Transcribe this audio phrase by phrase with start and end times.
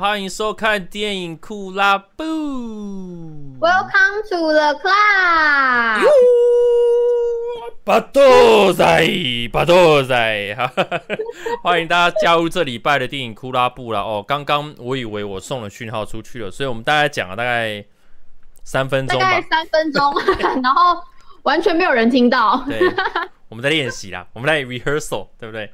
[0.00, 2.24] 欢迎收看电影库拉布。
[3.60, 6.06] Welcome to the club。
[7.84, 9.06] 巴多仔，
[9.52, 10.72] 巴多仔，哈，
[11.62, 14.24] 欢迎大家加入这礼拜的电影库拉布了哦。
[14.26, 17.84] 刚刚我以为我送了讯号出去了，所以我们大概讲了大概
[18.64, 20.14] 三分钟，大概三分钟，
[20.64, 20.98] 然后
[21.42, 22.64] 完全没有人听到。
[22.66, 22.80] 对，
[23.50, 25.70] 我们在练习啦，我们在 rehearsal，对不对？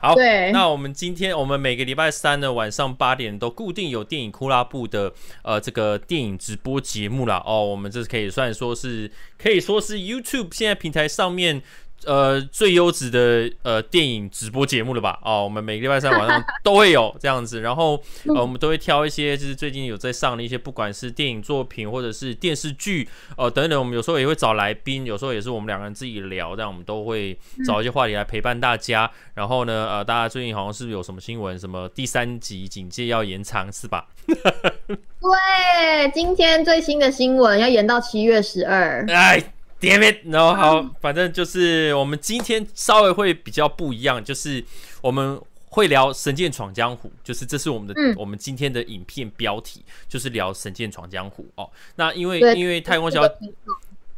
[0.00, 0.14] 好，
[0.52, 7.42] 那我们今天我们每个礼拜三的晚上八点都固定有电影库拉部的呃这个电影直播节目啦。
[7.44, 11.62] 哦，我们这是可以算说是可以说是 YouTube 现在平台上面。
[12.06, 15.18] 呃，最优质的呃电影直播节目了吧？
[15.22, 29.10] 哦，我们每个礼拜三晚上都会有这样子，然后呃，我们都会挑一些就是最近有在上的一些，不管是电影作品或者是电视剧，呃等等，我们有时候也会找来宾，有时候也是我们两个人自己聊，这样我们都会找一些话题来陪伴大家。
[29.34, 31.58] 然后呢，呃，大家最近好像是有什么新闻？
[31.58, 34.06] 什么第三级警戒要延长是吧？
[34.26, 39.04] 对，今天最新的新闻要延到七月十二。
[39.08, 39.52] 哎。
[39.80, 40.18] Damn it！
[40.24, 44.62] 然后好，反正就是我们今天稍微会比较不一样，就是
[45.00, 51.70] 我们会聊《神剑闯江湖》，就是这是我们的、嗯、我们今天的影片标题，就是聊《神剑闯江湖》哦。
[51.96, 53.34] 那因为因为太空小姐，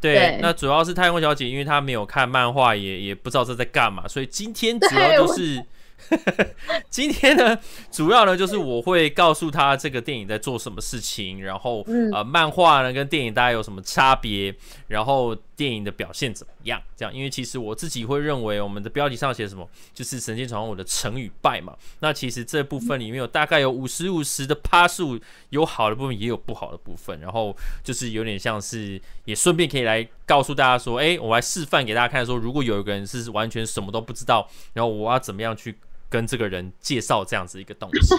[0.01, 5.63] 对，那主要是太空小姐，因为她没有看漫画，也也不知道这在干嘛，所以今天主要就是。
[6.89, 7.57] 今天呢，
[7.89, 14.53] 主要呢就是我会告诉他这个电影在做什么事情，然后、嗯、呃，漫画呢跟电影大概有什么差别，
[14.87, 16.81] 然后电影的表现怎么样？
[16.95, 21.75] 这样，因为其实我自己会认为，我们的标题上写什么，就是《神剑闯江湖》的成与败嘛。
[21.99, 27.19] 那其实这部分里面有大概有五十五十的趴数，有好的部分，也有不好的部分。
[27.19, 35.77] 然后就是有点像是，也顺便可以来告诉大家说，哎，我来示范给大家看，说如果有一个人是完全什么都不知道，然后我要怎么样去。
[36.09, 38.13] 跟这个人介绍这样子一个东西，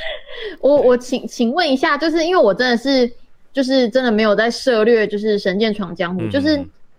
[0.62, 3.06] 我我请请问一下，就是因为我真的是
[3.54, 6.56] 就是真的没有在涉略，就是《神剑闯江湖》嗯，就是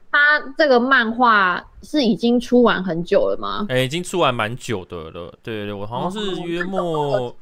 [0.09, 3.65] 他这个漫画是已经出完很久了吗？
[3.69, 5.11] 哎、欸，已经出完蛮久的了。
[5.43, 7.35] 对对对，我好像是约莫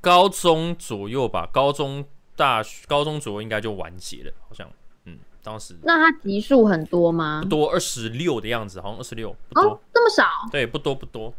[0.00, 2.04] 高中左右吧，高中
[2.34, 4.68] 大学高中左右应该就完结了，好像
[5.04, 7.40] 嗯，当时那他集数很多吗？
[7.44, 10.24] 不多，二十六的样子，好像二十六，不多，哦，这么少？
[10.50, 11.32] 对，不多不多。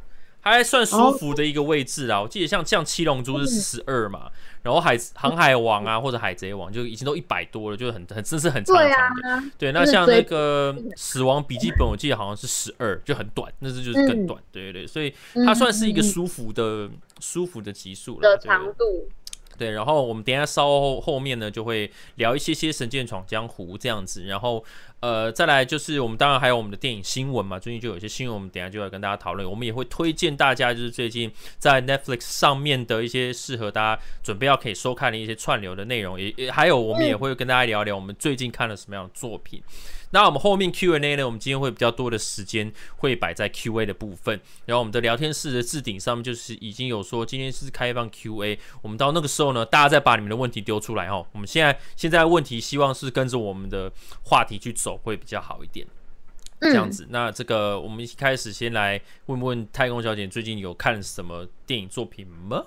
[0.52, 2.22] 还算舒服的一个位置啊！
[2.22, 4.30] 我记得像像七龙珠是十二嘛，
[4.62, 9.44] 然后海航海王啊或者海贼王就已经都一百多了，就很很真是很长长的。
[9.58, 14.42] 对，那像那个死亡笔记本，我记得好像是十二，就很短，那是就是更短。
[14.52, 15.14] 对对对，所以
[15.46, 18.22] 它算是一个舒服的舒服的级数了。
[18.22, 19.10] 的长度。
[19.58, 24.64] 对，然后我们等一下稍后后面呢就会聊一些些《神剑闯江湖》这样子，然后
[25.00, 29.48] 呃再来就是我们当然还有我们的电影新闻嘛，最近就有些新闻，我们等下就会跟大家讨论。
[29.48, 39.62] 我们也会推荐大家就是最近在 Netflix 上面的一些适合大家准备要可以收看的一些串流的内容，也也还有我们也会跟大家聊一聊我们最近看了什么样的作品。
[40.12, 41.26] 那我们后面 Q&A 呢？
[41.26, 44.40] 我们今天会比较多的时间会摆在 Q&A 的部分。
[44.66, 48.58] 然后我们的聊天室的置顶上面就是已经有说今天是开放 Q&A。
[48.82, 51.28] 我们到那个时候呢，大家再把你们的问题丢出来哦。
[51.34, 53.92] 我们现在现在问题希望是跟着我们的
[54.24, 55.86] 话题去走会比较好一点。
[56.62, 62.64] 这样子，那这个我们一开始先来问问太空小姐最近有看什么电影作品吗？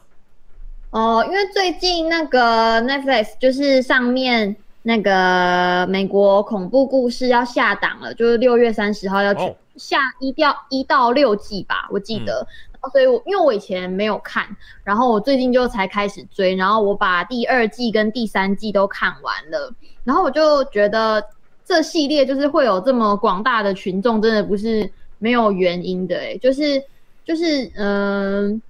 [0.90, 4.56] 哦，因为最近那个 Netflix 就是上面。
[4.82, 12.46] 那个美国恐怖故事要下档了，就是六月三十号要去下一掉一到六季吧，我记得。
[12.80, 19.70] 嗯、所以我因为我以前没有看，然后我最近就才开始追，然后我把第二季跟第三季都看完了，
[20.02, 21.22] 然后我就觉得
[21.70, 26.82] 这系列就是会有这么广大的群众，真的不是没有原因的，哎，就是
[27.24, 28.52] 就是嗯。
[28.52, 28.60] 呃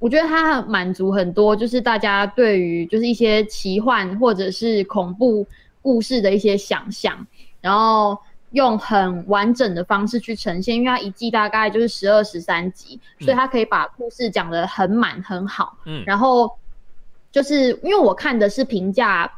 [0.00, 5.46] 我觉得它很满足很多，就是大家对于就是一些奇幻或者是恐怖
[5.80, 7.26] 故事的一些想象，
[7.62, 8.18] 然后
[8.50, 15.78] 用很完整的方式去呈现，因为它一季大概就是十二十三集，所以它可以把故事讲得很满很好。
[15.86, 16.50] 嗯，然后
[17.32, 19.30] 就是因为我看的是评价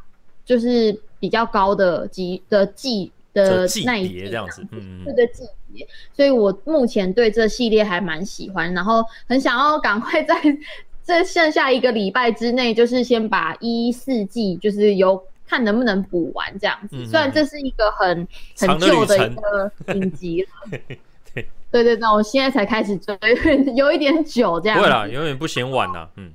[0.47, 5.43] 就是比较高的级的季的那一集这样子，嗯，对的季。
[6.13, 10.33] 所以，我目前对这系列还蛮喜欢，然后很想要赶快在
[11.05, 17.05] 这剩下一个礼拜之内，就是先把一四季，就是有看能不能补完这样子。
[17.05, 18.27] 虽然这是一个很
[18.57, 20.49] 很旧的一个影集了，
[21.69, 23.15] 对对对，我现在才开始追，
[23.75, 24.79] 有一点久这样。
[24.79, 26.31] 对啦，永远不嫌晚呐，嗯，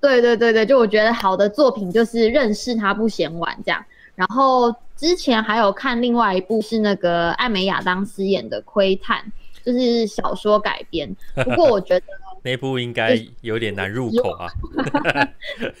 [0.00, 3.84] 对对对对，就我觉得好的作品就是认识他不嫌晚这样，
[4.14, 4.74] 然后。
[4.96, 9.22] 之前还有看另外一部是那个艾美亚当斯演的《窥探》，
[9.62, 11.14] 就是小说改编。
[11.34, 12.06] 不过我觉得
[12.46, 14.46] 那部应该有点难入口啊。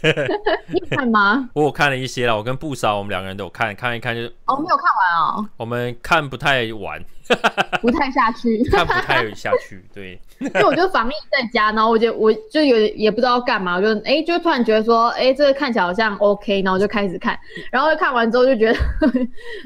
[0.66, 1.48] 你看吗？
[1.54, 5.48] 我有看了一些了，我跟布少我们两个人都有看，看一看就是哦，没有看完哦。
[5.56, 7.00] 我们看不太完，
[7.80, 9.80] 不太下去， 看不太下去。
[9.94, 17.38] 对，因为我就防疫在家，然后我就我就有也不知道干嘛，我就哎、欸，就突然觉得说，哎、欸，这个看起来好像 OK，然后就开始看，
[17.70, 18.78] 然后看完之后就觉得，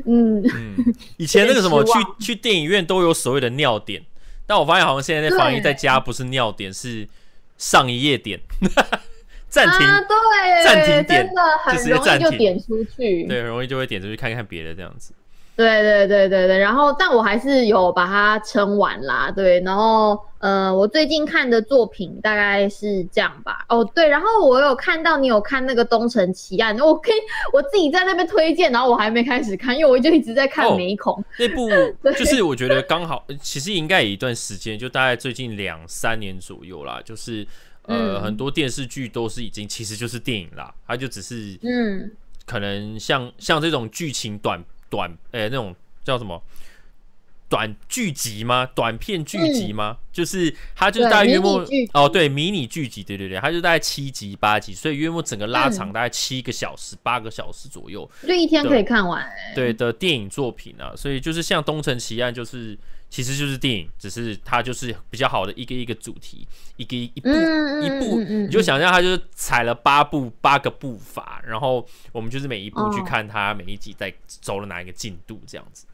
[0.05, 1.93] 嗯嗯，以前那个什么去
[2.26, 4.03] 去电影院都有所谓的尿点。
[4.50, 7.06] 但我发现好像现在在防疫在家不是尿点，是
[7.56, 8.37] 上一页点，
[9.49, 15.12] 暂停，对，暂停点，真的很容易就点出去，对，很容易就会点出去看看别的这样子。
[15.60, 23.66] 对对对对对，然后但我还是有把它撑完啦，对，然后呃，我最近看的作品大概是这样吧。
[23.68, 27.14] 哦，对，然后我有看到你有看那个《东城奇案》，我可以
[27.52, 31.68] 我自己在那边推荐，然后我还没开始看，因为我就一直在看美恐、哦、那部，
[32.16, 37.46] 就是我觉得刚好，其实应该有一段时间，就大概最近两三年左右啦，就是
[37.82, 42.10] 呃、嗯、很多电视剧都是已经其实就是电影啦，它就只是嗯，
[42.46, 44.64] 可能像像这种剧情短。
[44.90, 46.42] 短诶、欸，那种叫什么
[47.48, 48.69] 短剧集吗？
[48.75, 49.96] 短片剧集吗？
[49.98, 51.64] 嗯、就是它就是大概约莫
[51.94, 59.54] 哦，对，迷你剧集，对对对，它就大概七集八集，所以约莫整个拉长大概七个小时、八、嗯、个小时左右，就一天可以看完、欸。
[59.54, 62.78] 对的电影作品啊，所以就是像《东城奇案》，就是
[63.10, 66.46] 其实就是电影，只是它就是比较好的一个一个主题，
[66.76, 75.86] 一个一部、嗯、一部，你就想象它就是踩了八步八个步伐，然后我们就是每一步去看它每一集在走了哪一个进度这样子。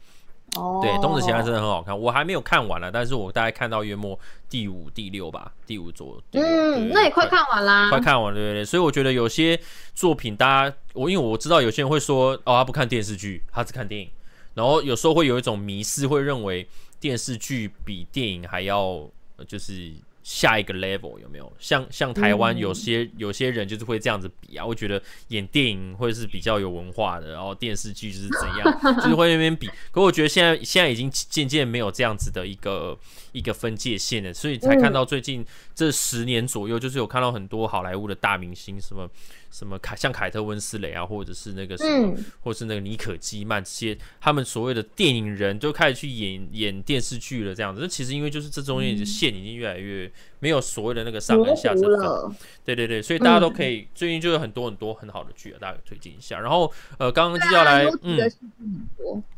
[0.55, 4.17] 哦，对，《东子奇案》真的很好看，我还没有看完了，但是我大概看到月末
[4.47, 6.23] 第五、第六吧，第五左右。
[6.33, 8.65] 嗯，那也快看完啦，快看完，对对对。
[8.65, 9.59] 所以我觉得有些
[9.95, 14.09] 作品，大家我因为我知道有些人会说，哦，他不看电视剧，他只看电影，
[14.53, 16.67] 然后有时候会有一种迷失，会认为。
[16.99, 19.09] 电视剧比电影还要，
[19.47, 21.51] 就是下一个 level 有没有？
[21.57, 29.69] 像像台湾有些、嗯、有些人就是会这样子比啊，会觉得演电影会是比较有文化的，然后电视剧就是怎样， 就是会那边比。
[29.91, 32.97] 可我觉得现在现在已经渐渐没有这样子的一个
[33.31, 39.09] 一个分界线了，所以才看到最近这十年左右，就是有看到很多好莱坞的大明星什么。
[39.57, 47.81] 什么凯像凯特温斯雷啊，或者是那个什么，嗯、或者是那个尼可基曼这些，他们所谓的电影人就开始去演演电视剧了，这样子。
[47.81, 56.39] 那其实因为就是这中间的线已经越来越没有所谓的那个上跟下之分，对对对，所以大家都可以、嗯、最近就有很多很多很好的剧啊，大家推荐一下。
[56.39, 58.17] 然后呃，刚刚就要来，嗯，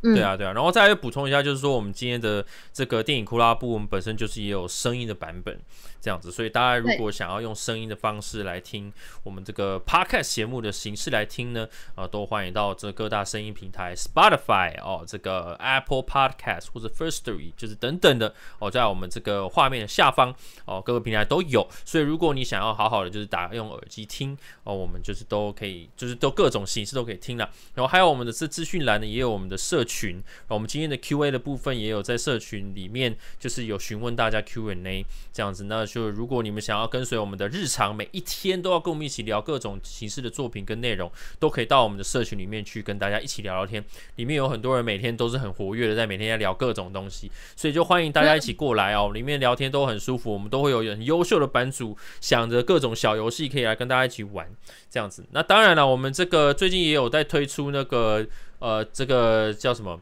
[0.01, 5.59] 对啊对啊，然后再来补充一下，就是说我们今天的这个电影库拉布，我们本身就是也有声音的版本。
[6.01, 8.89] 这样子，所以大家如果想要用声音的方式来听
[9.21, 21.67] 我们这个 podcast 节目的形式来听呢，啊，都欢迎到这各大声音平台，Spotify 哦，这个 Apple Podcast 或者 Firstory，就是等等的哦，在我们这个画面的下方哦，各个平台都有。
[21.85, 27.49] 所以如果你想要好好的就是打用耳机听哦，我们就是都可以，就是都各种形式都可以听了。
[27.75, 35.85] 然后还有我们的这资讯栏呢，也有我们的社群，我们今天的 Q&A 的部分也有在社群里面，就是有询问大家 Q&A 这样子那。
[35.85, 43.83] 就如果你们想要跟随我们的日常，每一天都要跟我们一起聊各种形式的作品跟内容，都可以到我们的社群里面去跟大家一起聊聊天。
[44.17, 49.11] 里面有很多人每天都是很活跃的，在每天在聊各种东西，所以就欢迎大家一起过来哦。
[49.11, 54.47] 里面聊天都很舒服，我们都会有很优秀的版主想着各种小游戏可以来跟大家一起玩，
[54.89, 55.25] 这样子。
[55.31, 58.25] 那当然了，我们这个最近也有在推出那个
[58.59, 59.99] 呃，这个叫什么？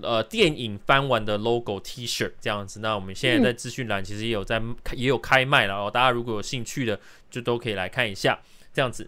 [0.00, 4.58] 呃，电影翻完的 logo T 恤这样子，那我们现在在资讯栏其实也有在
[4.94, 6.98] 也有开卖了哦，大家如果有兴趣的，
[7.30, 8.40] 就都可以来看一下
[8.72, 9.06] 这样子。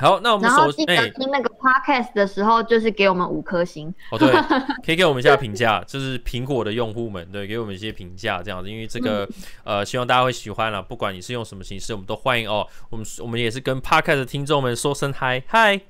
[0.00, 4.30] 好，那我们首先听那个 podcast 的时候，就是给我们五颗星哦，对，
[4.86, 9.24] 可以给我们一下评价，就是苹果的用户们，对，给我们一些评价这样子，因为这个、
[9.64, 12.64] 嗯、呃，希望大家会喜欢了，不管你是用什么形式，我们都欢迎哦。
[12.90, 15.80] 我们我们也是跟 podcast 的听众们说声嗨 嗨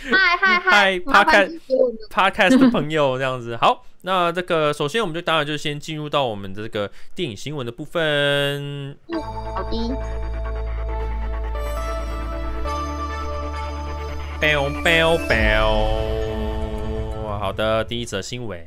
[0.00, 1.58] 嗨嗨嗨，podcast
[2.08, 3.56] podcast 的朋友这样子。
[3.56, 8.02] 好，那这个首先我们就当然就先进入到我们的这个电影新闻的部分。
[8.02, 8.96] 嗯，
[9.52, 10.65] 好的。
[14.38, 15.88] Bell bell bell，
[17.40, 18.58] 好的，第一则新闻。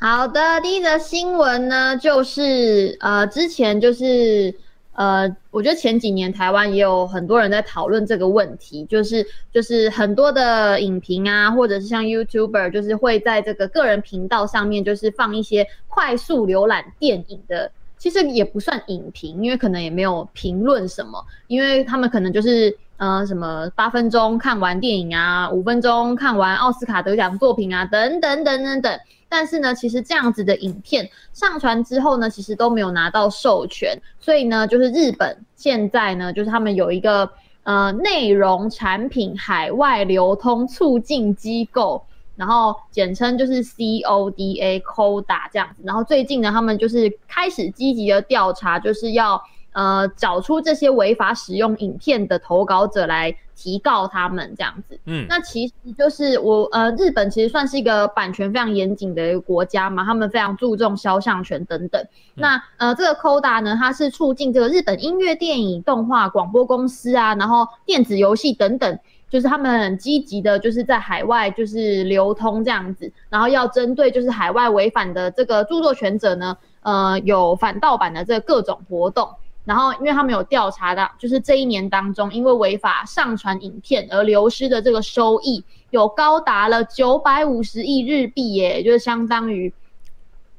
[0.00, 4.54] 好的，第一则新闻呢，就是呃，之前就是
[4.94, 22.74] 呃，我觉得前几年台湾也有很多人在讨论这个问题，就是就是很多的影评啊，或者是像 YouTuber，就是会在这个个人频道上面，就是放一些快速浏览电影的，其实也不算影评，因为可能也没有评论什么，因为他们可能就是。
[22.96, 29.00] 呃，什么八分钟看完电影啊，五分钟看完奥斯卡得奖作品啊，等等等等等。
[29.28, 37.28] 但是呢，其实这样子的影片上传之后呢，其实都没有拿到授权，所以呢，就是日本现在呢，就是他们有一个
[37.64, 42.02] 呃内容产品海外流通促进机构。
[42.36, 49.42] 然后简称就是 CODA CODA 这样子，然后最近呢，他们就是开始积极的调查，就是要
[49.76, 54.98] 呃找出这些违法使用影片的投稿者来提告他们这样子。
[55.04, 62.02] 嗯，那其实就是我呃日本其实算是一个版权非常严谨的一个国家嘛，他们非常注重肖像权等等。
[62.36, 68.98] 嗯、那呃这个 CODA 呢，它是促进这个日本音乐、电影、动画、广播公司啊，然后电子游戏等等。
[69.28, 79.28] 就是他们很积极的，就是在海外就是流通这样子，然后要针对就是海外违反的这个著作权者呢，呃，有反盗版的这个各种活动，
[79.66, 89.74] 然后因为他们有调查到，就是这一年当中，因为违法上传影片而流失的这个收益，有高达了九百五十亿日币耶，就是相当于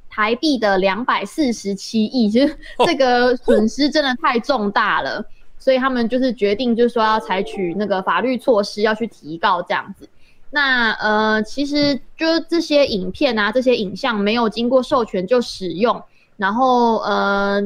[0.08, 5.24] 台币的两百四十七亿，就是这个损失真的太重大了。
[5.60, 10.08] 所以他们就是决定，就是说要采取那个法律措施，要去提告这样子。
[10.50, 16.00] 那呃，其实就是这些影片啊，这些影像没有经过授权就使用，
[16.36, 17.60] 然后呃，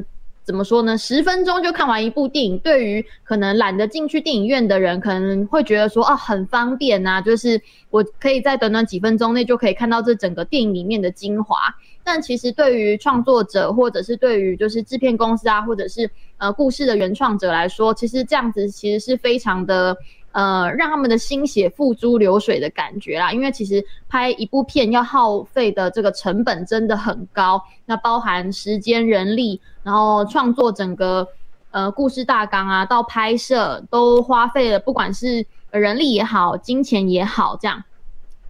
[0.44, 0.98] 怎么说呢？
[0.98, 11.56] 十分钟就看完一部电影，对于可能懒得进去电影院的人，可能会觉得说哦，很方便啊，就是我可以在短短几分钟内就可以看到这整个电影里面的精华。
[12.04, 19.96] 但其实对于创作者，或者是对于就是制片公司啊，或者是呃故事的原创者来说，其实这样子其实是非常的
[20.32, 23.32] 呃让他们的心血付诸流水的感觉啦。
[23.32, 31.26] 因为其实拍一部片要耗费的这个成本真的很高，那包含时间、人力，然后创作整个
[31.70, 37.84] 呃故事大纲啊，到拍摄都花费了，不管是人力也好，金钱也好，这样。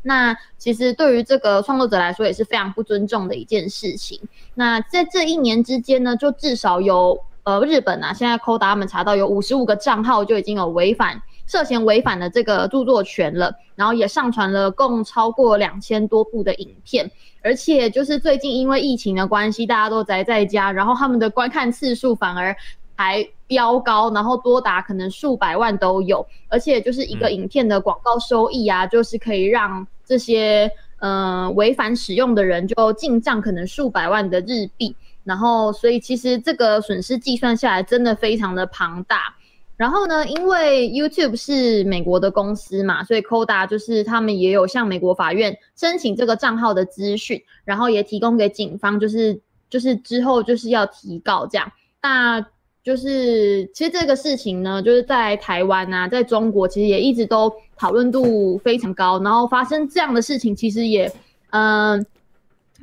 [0.05, 4.21] 那其实对于这个创作者来说也是非常不尊重的一件事情。
[4.55, 11.23] 那在这一年之间呢，就至少有呃日本啊，现在 CODA 他们查到有五十五个账号就已经有违反
[11.53, 17.11] 涉嫌违反了这个著作权了，然后也上传了共超过两千多部的影片，
[17.43, 22.57] 而且就是最近因为疫情的关系，大家都宅在家，然后他们的观看次数反而
[22.97, 39.35] 还飙高，然后多达可能数百万都有，而且就是一个影片的广告收益啊，就是可以让这些呃违反使用的人就进账可能数百万的日币，然后所以其实这个损失计算下来真的非常的庞大。
[39.83, 51.73] 然后呢，因为 YouTube 是美国的公司嘛，所以 CODA 就是他们也有向美国法院申请这个账号的资讯，然后也提供给警方，就是就是之后就是要提告这样。
[52.01, 52.41] 那
[52.85, 59.21] 就是其实这个事情呢，就是在台湾啊，在中国其实也一直都讨论度非常高。
[59.21, 61.11] 然后发生这样的事情，其实也，
[61.51, 62.07] 嗯、呃，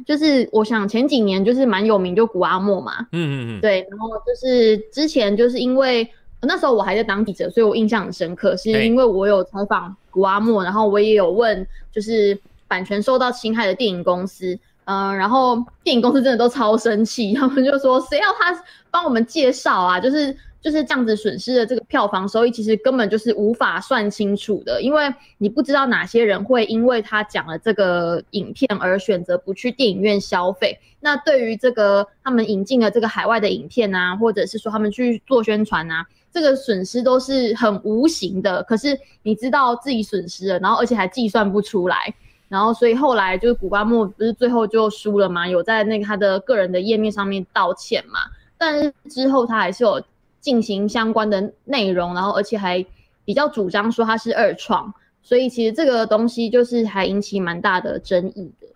[0.06, 3.88] 就是我想前几年就是蛮有名，就古阿莫嘛，嗯嗯嗯，对。
[3.90, 6.06] 然后就是之前就是因为
[6.42, 14.58] 那时候我还在当记者，所以我印象很深刻，是因为我有采访古阿莫，然后我也有问，就是版权受到侵害的电影公司。
[14.86, 20.00] 嗯，然后电影公司真的都超生气，他们就说谁要他帮我们介绍啊？
[20.00, 30.80] 就是就是这样子损失的这个票房收益，其实根本就是无法算清楚的，因为你不知道哪些人会因为他讲了这个影片而选择不去电影院消费。
[31.02, 38.64] 那对于这个他们引进了这个海外的影片啊，或者是说他们去做宣传啊，这个损失都是很无形的。
[38.64, 42.14] 可是你知道自己损失了，然后而且还计算不出来。
[42.48, 45.48] 然后，所以后来就是古巴莫不是最后就输了嘛？
[45.48, 48.22] 有在那个他的个人的页面上面道歉嘛？
[48.58, 50.02] 但是之后他还是有
[50.42, 52.84] 进行相关的内容，然后而且还
[53.24, 58.68] 比较主张说他是二创，所以其实这个东西就是还引起蛮大的争议的。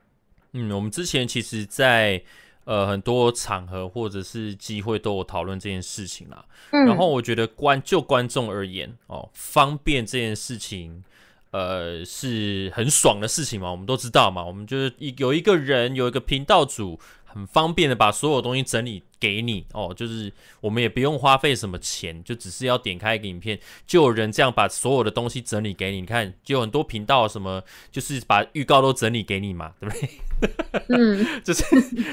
[0.51, 2.22] 嗯，我们之前其实，在
[2.65, 6.46] 呃很多场合或者是机会都有讨论这件事情啦。
[6.72, 11.03] 嗯，然后我觉得观就观众而言哦，方便这件事情。
[11.51, 30.10] 呃，是很爽的事情嘛，我们都知道嘛，我们就是一有一个人有一个频道组，很方便的把所有东西整理给你哦，就是我们也不用花费什么钱，就只是要点开一个影片，就有人这样把所有的东西整理给你，你看，就有很多频道什么，就是把预告都整理给你嘛，对不对？
[30.90, 31.64] 嗯， 就是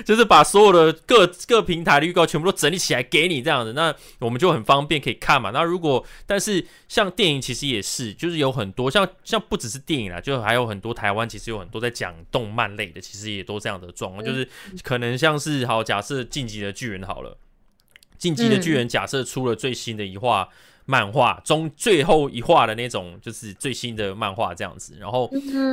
[0.03, 5.51] 就是把所有的各各平台的预告全部都整理起来给你这样子，那我们就很方便可以看嘛。
[5.51, 14.49] 那如果但是像电影其实也是，就是有很多像像不只是电影啦，就还有很多台湾其实有很多在讲动漫类的，其实也都这样的状况，就是
[14.83, 17.37] 可能像是好假设进击的巨人好了，
[18.19, 20.49] 进击的巨人假设出了最新的一话。
[20.91, 24.97] 漫画中最后一话的那种，就是最新的漫画这样子。
[24.99, 25.31] 然后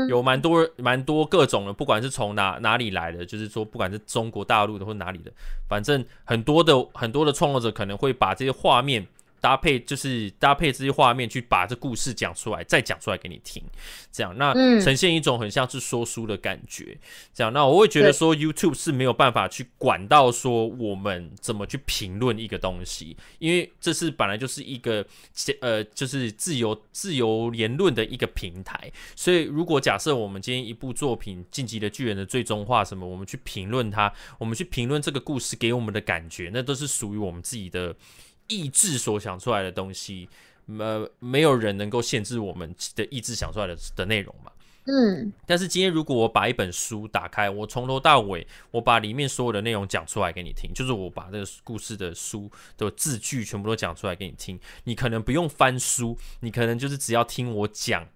[0.07, 5.31] 有蛮多蛮多各种的，不管是从哪哪里来的，就是说不管是中国大陆的或哪里的，
[5.67, 9.07] 反正很多的很多的创作者可能会把这些画面。
[9.39, 13.63] 搭配就是搭配这些画面去把这故事讲出来，再讲出来给你听，
[14.11, 16.97] 这样那呈现一种很像是说书的感觉。
[17.33, 25.05] 这样那我会觉得说 YouTube 是没有办法去管到说我们怎么去评论一个东西，因为这是本来就是一个
[25.61, 28.91] 呃就是自由自由言论的一个平台。
[29.15, 37.95] 所以如果假设我们今天一部作品《进击的巨人》的最终话什么，我们去评论它，我们去评论这个故事给我们的感觉，那都是属于我们自己的。
[38.47, 40.27] 意志所想出来的东西，
[40.79, 44.51] 呃，没有人能够限制我们的意志想出来的的内容嘛。
[44.85, 45.31] 嗯。
[45.45, 58.07] 但是今天如果我把一本书打开，我从头到尾，我把里面所有的内容讲出来给你听，就是我把这个故事的书的字句全部都讲出来给你听，你可能不用翻书，你可能就是只要听我讲。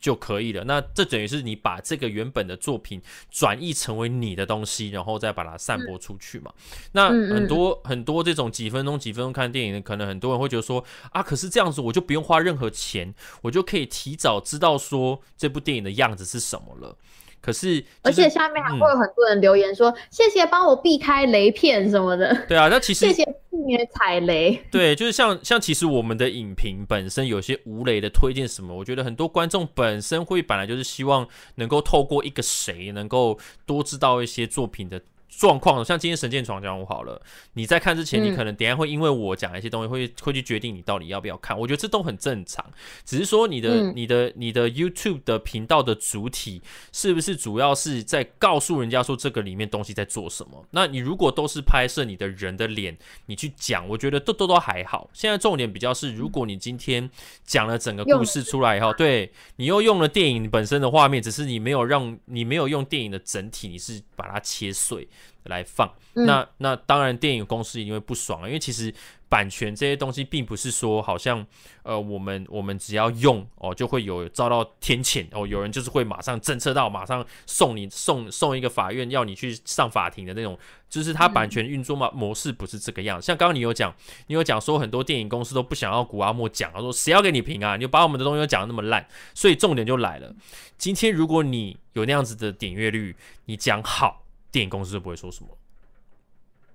[0.00, 0.64] 就可以了。
[0.64, 6.52] 那这等于是你把这个原本的作品转译成为你的东西，然后再把它散播出去嘛。
[6.92, 16.96] 那很多很多这种几分钟几分钟看电影的，可能很多人会觉得说啊，可是这样子我就不用花任何钱，我就可以提早知道说这部电影的样子是什么了。
[17.40, 24.62] 可是，就是，而且下面还会有很多人留言说：“嗯、谢谢帮我避开雷片什么的。”对啊，那其实 谢谢避免踩雷。
[24.70, 35.00] 对，就是像像其实我们的影评本身有些无雷的推荐什么，我觉得很多观众本身会本来就是希望能够透过一个谁能够多知道一些作品的。
[35.30, 37.20] 状况像今天《神剑闯江湖》好了，
[37.54, 41.58] 你在看之前，你可能等下会因为我讲一些东西，会会去决定你到底要不要看。
[41.58, 42.64] 我觉得这都很正常，
[43.04, 46.60] 只是说你的、嗯、你的、你的 YouTube 的频道的主体
[46.92, 50.66] 是不是主要是在告诉人家说这个里面东西在做什么？
[50.72, 55.08] 那你如果都是拍摄你的人的脸，你去讲，我觉得都都都还好。
[55.12, 57.08] 现在重点比较是，如果你今天
[57.44, 65.08] 讲了整个故事出来以后，对你又用了电影本身的画面，只是你没有让你没有用电影的整体，你是把它切碎。
[65.44, 68.92] 来放，那那当然，电影公司一定会不爽，因为其实
[69.28, 71.44] 版权这些东西，并不是说好像
[71.82, 80.58] 呃，我们我们只要用哦，就会有遭到天谴哦，有人就是会马上侦测到，马上送你送送一个法院，要你去上法庭的那种，
[80.90, 83.20] 就是它版权运作嘛模式不是这个样。
[83.20, 83.94] 像刚刚你有讲，
[84.26, 87.76] 你有讲说很多电影公司都不想要古阿莫讲，他说谁要给你评啊？
[87.76, 90.34] 你就把我们的东西都讲得那么烂，所以重点就来了。
[90.76, 93.16] 今天如果你有那样子的点阅率，
[93.46, 94.22] 你讲好。
[94.50, 95.58] 电影公司就不会说什么，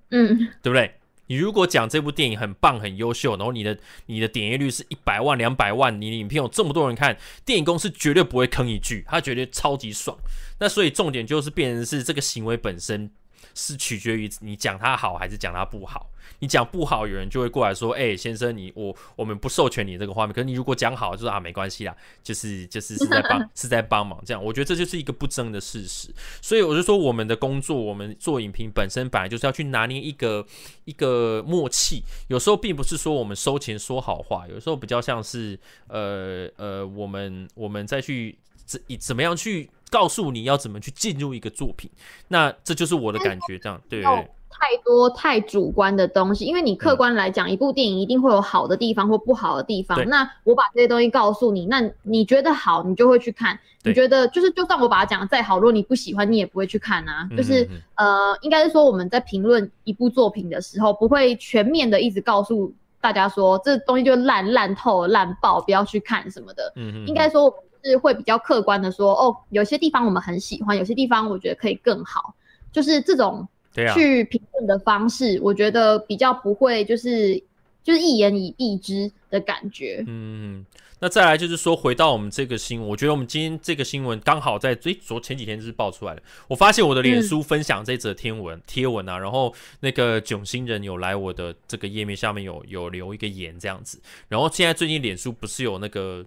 [0.10, 0.94] 嗯，对不对？
[1.28, 10.16] 你如果讲这部电影很棒、很优秀，然后你的你的点阅率是一百万、两百万，你的影片有这么多人看，电影公司绝对不会吭一句，他绝对超级爽。
[10.60, 13.10] 那所以重点就是变成是这个行为本身。
[13.56, 16.12] 是取决于你讲他好还是讲他不好。
[16.40, 24.44] 你讲不好，有人就会过来说：“哎、先生，你我我们不授权你这个画面。”可是你如果讲好，就是啊，没关系啦，就是就是是在帮是在帮忙这样。
[24.44, 26.10] 我觉得这就是一个不争的事实。
[26.42, 30.46] 所以我就说，我们的工作，我们做影评本身本来就是要去拿捏一个
[30.86, 32.04] 一个默契。
[32.28, 39.70] 有时候并不是说我们收钱说好话，有时候比较像是呃呃，我们我们再去怎怎么样去。
[39.92, 41.90] 告诉你要怎么去进入一个作品，
[42.28, 44.02] 那这就是我的感觉，这样对？
[44.50, 49.98] 太多太主观的东西，因为你客观来讲，一部电影一定会有好的地方或不好的地方。
[50.04, 57.30] 嗯、那我把这些东西告诉你，那你觉得好，你就会去看；你觉得就是，就算我把它讲得再好，如果你不喜欢，你也不会去看啊。
[57.38, 66.74] 就是呃，应该是说我们在评论一部作品的时候，不会全面的一直告诉大家说这东西就烂烂透烂爆，不要去看什么的。
[66.76, 67.54] 嗯嗯，应该说。
[67.86, 72.34] 是会比较客观的说，哦，有些地方我们很喜欢，有些地方我觉得可以更好，
[72.72, 73.48] 就是这种
[73.94, 77.42] 去评论的方式，我觉得比较不会就是
[77.84, 80.04] 就是一言以蔽之的感觉。
[80.08, 80.66] 嗯，
[81.00, 86.24] 那再来就是说，回到我们这个新闻，我觉得我们今天这个新闻刚好在最昨前几天就是爆出来的。
[86.48, 96.26] 我发现我的脸书分享这则天文贴、嗯、文啊，然后那个囧星人有来我的这个页面下面有有留一个言这样子，然后现在最近脸书不是有那个。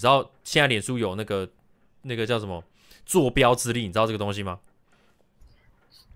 [0.00, 1.46] 你知道现在脸书有那个
[2.04, 2.64] 那个叫什么
[3.04, 3.82] 坐标之力？
[3.82, 4.58] 你知道这个东西吗？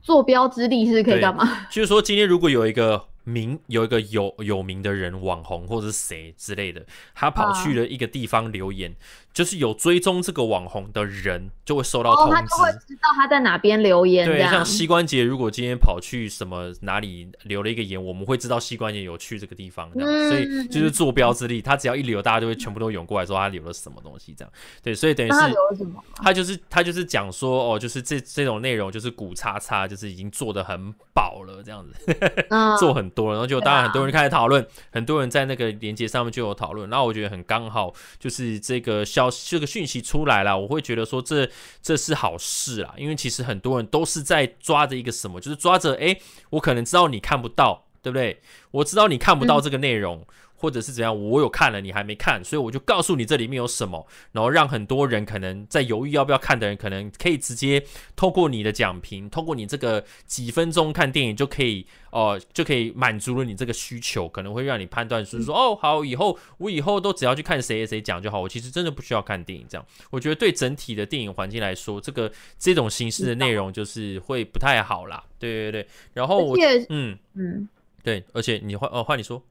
[0.01, 1.67] 坐标之力是可以干嘛？
[1.71, 3.09] 就是说，今天如果有一个。
[3.27, 14.27] 名有一个有有名的人，网红或者是谁之类的，他跑去了一个地方留言，啊、就是有追踪这个网红的人就会收到通知，哦、他就会知道他在哪边留言。
[14.27, 24.53] 对，像膝关节，如果今天跑去什么哪里留了一个言，我们会知道膝关节有去这个地方，这样、嗯，所以就是坐标之力，他只要一留，大家就会全部都涌过来说他留了什么东西，这样。
[24.83, 26.03] 对，所以等于是他留了什么？
[26.17, 32.17] 他就是他就是讲说哦，就是这这种内容就是古叉叉，就是已经做的很饱了，这样子，
[32.51, 33.15] 嗯、 做很。
[33.15, 41.49] 多了，然后就当然很多人开始讨论，很多人在那个连接上面就有讨论，然后我觉得很刚好，就是这个消息这个讯息出来了，我会觉得说这
[41.83, 46.17] 这是好事啦，因为其实很多人都是在抓着一个什么，就是抓着哎，
[46.51, 48.41] 我可能知道你看不到，对不对？
[48.71, 50.19] 我知道你看不到这个内容。
[50.19, 50.27] 嗯
[50.65, 57.85] 或者是怎样，我有看了，你还没看，所以我就告诉你这里面有什么，然后让很多人可能在犹豫要不要看的人，可能可以直接
[58.17, 69.67] 透过你的讲评，透过你这个几分钟看电影就可以，哦、呃，就可以满足了你这个需求，可能会让你判断是说，哦，好，以后我以后都只要去看谁谁讲就好，我其实真的不需要看电影。
[69.69, 75.23] 这样，我觉得对整体的电影环境来说，这个这种形式的内容就是会不太好啦。
[75.39, 76.57] 对对对，然后我，
[76.89, 77.69] 嗯嗯，
[78.03, 79.43] 对，而且你换哦换你说。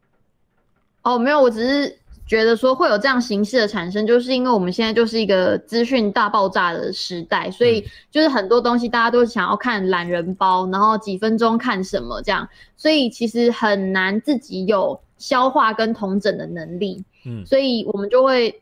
[1.04, 17.04] 哦，没有，我只是觉得说会有这样形式的产生，就是因为我们现在就是一个资讯大爆炸的时代，所以就是很多东西大家都想要看懒人包，然后几分钟看什么这样，所以其实很难自己有消化跟统整的能力。
[17.26, 18.62] 嗯，所以我们就会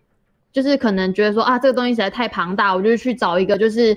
[0.51, 3.95] 就是可能觉得说啊，这个东西实在太庞大，我就去找一个就是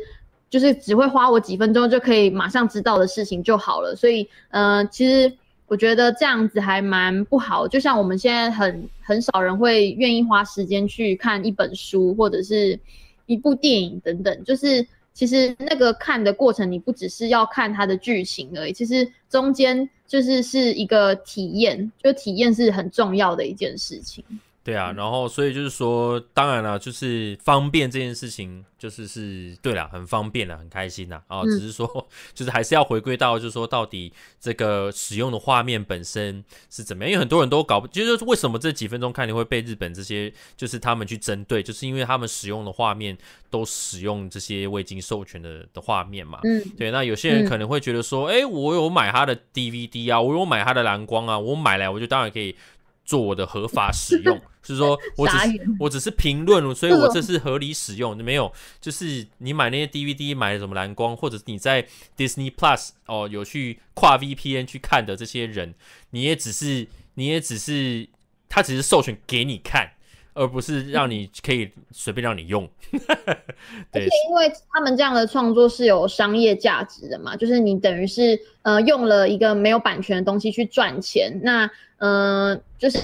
[0.50, 3.96] 就是只会花我几分钟就可以马上知道的事情就好了。
[3.96, 5.33] 所以，呃，其实。
[5.66, 12.79] 我觉得这样子还蛮不好，就像我们现在很很少人会愿意花时间去看一本书或者是
[13.27, 24.22] 一部电影等等，就是其实那个看的过程，你不只是要看它的剧情而已，其实中间就是是一个体验，就体验是很重要的一件事情。
[24.64, 31.22] 对啊，然后所以就是说，当然了，就是方便这件事情，就是是对了，很方便了，很开心呐。
[31.27, 31.87] 啊，只是说，
[32.33, 37.11] 就是还是要回归到，就是说，到底这个使用的画面本身是怎么样？
[37.11, 43.14] 因为很多人都搞不，就是为什么这几分钟看你会被日本这些，就是他们去针对，就是因为他们使用的画面
[43.50, 46.40] 都使用这些未经授权的的画面嘛。
[46.44, 46.90] 嗯，对。
[46.90, 52.57] 那有些人可能会觉得说，哎，我有买他的 DVD 啊，我有买他的蓝光啊，我买来我就当然可以。
[53.05, 58.17] 做我的合法使用， 是说 我只是我只是评论，所以我这是合理使用。
[58.17, 61.87] 没有，就是你买那些 DVD 买什么蓝光，或者是你在
[62.17, 65.75] Disney Plus 哦有去跨 VPN 去看的这些人，
[66.11, 68.09] 你也只是你也只是
[68.49, 69.90] 他只是授权给你看，
[70.33, 72.67] 而不是让你可以随便让你用。
[73.93, 81.71] 对，因为他们这样的创作是有商业价值的嘛，就是你等于是呃用了一个没有版权的东西去赚钱，那。
[82.05, 82.99] 嗯、呃，就是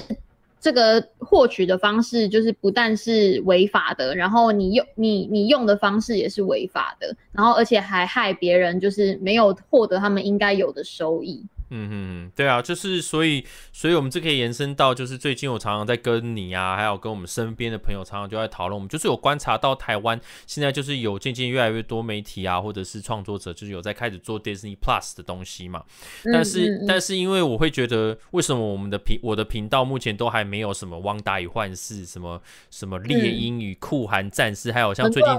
[0.60, 11.42] 这个获取的方式，就是不但是违法的，然后你用你你用的方式也是违法的，然后而且还害别人，就是没有获得他们应该有的收益。
[11.70, 25.84] 嗯嗯，对啊，就是所以，所以我们这可以延伸到，就是最近我常常在跟你啊，还有跟我们身边的朋友，常常就在讨论，我们就是有观察到台湾现在就是有渐渐越来越多媒体啊，或者是创作者，就是有在开始做 Disney Plus 的东西嘛。
[26.32, 35.32] 但是，嗯嗯嗯，但是因为我会觉得，为什么我们的频我的频道目前都还没有什么汪达与幻视，什么什么猎鹰与酷寒战士，还有像最近。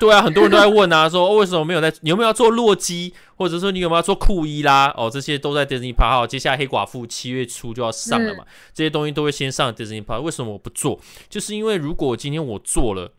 [0.00, 1.92] 对啊，很多人都在问啊，说、哦、为什么没有在？
[2.00, 4.92] 你有没有要做洛基，或者说你有没有要做库伊啦？
[4.98, 6.10] 哦，这些都在 Disney Plus。
[6.10, 10.20] 好，接下来黑寡妇七月初就要上了嘛，嗯、这些东西都会先上 Disney Plus。
[10.20, 11.00] 为什么我不做？
[11.30, 13.10] 就是因为如果今天我做了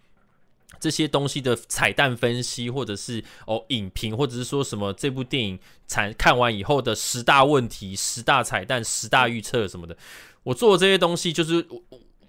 [0.79, 5.57] 这些东西的彩蛋分析，或者是哦影评，或者是说什么这部电影
[5.87, 9.97] 才看完以后的十大问题、十大彩蛋、十大预测什么的，
[10.43, 11.65] 我做的这些东西就是。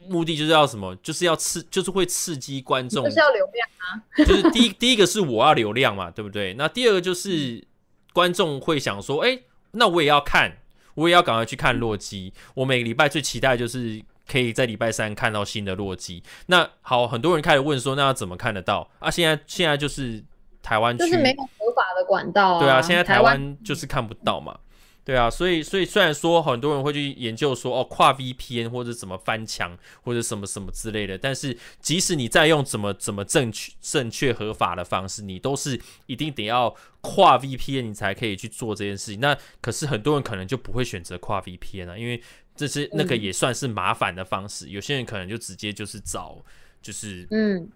[0.08, 0.96] 目的就是要什么？
[0.96, 4.02] 就是要刺，就是会刺激观众，就是要流量啊。
[4.26, 6.54] 就是第一第一个是我要流量嘛，对不对？
[6.54, 7.64] 那第二个就是
[8.12, 10.58] 观众会想说，哎、欸，那我也要看，
[10.94, 12.32] 我也要赶快去看洛基。
[12.54, 16.22] 我每个礼拜最期待就是可以在礼拜三看到新的洛基。
[16.46, 19.10] 那好，很多人开始问说，那要怎么看得到啊？
[19.10, 20.22] 现在现在就是
[20.62, 22.60] 台湾就是没有合法的管道啊。
[22.60, 24.58] 对啊，现在台湾就是看不到嘛。
[25.04, 39.20] 对啊，所以所以虽然说很多人会去研究说哦跨 VPN 或者怎么翻墙或者什么什么之类的，但是即使你再用怎么怎么正确正确合法的方式，你都是一定得要跨 VPN 你才可以去做这件事情。
[39.20, 42.22] 那可是很多人可能就不会选择跨 VPN 啊，因为
[42.54, 44.68] 这是那个也算是麻烦的方式。
[44.68, 46.38] 有些人可能就直接就是找
[46.80, 47.68] 就是嗯。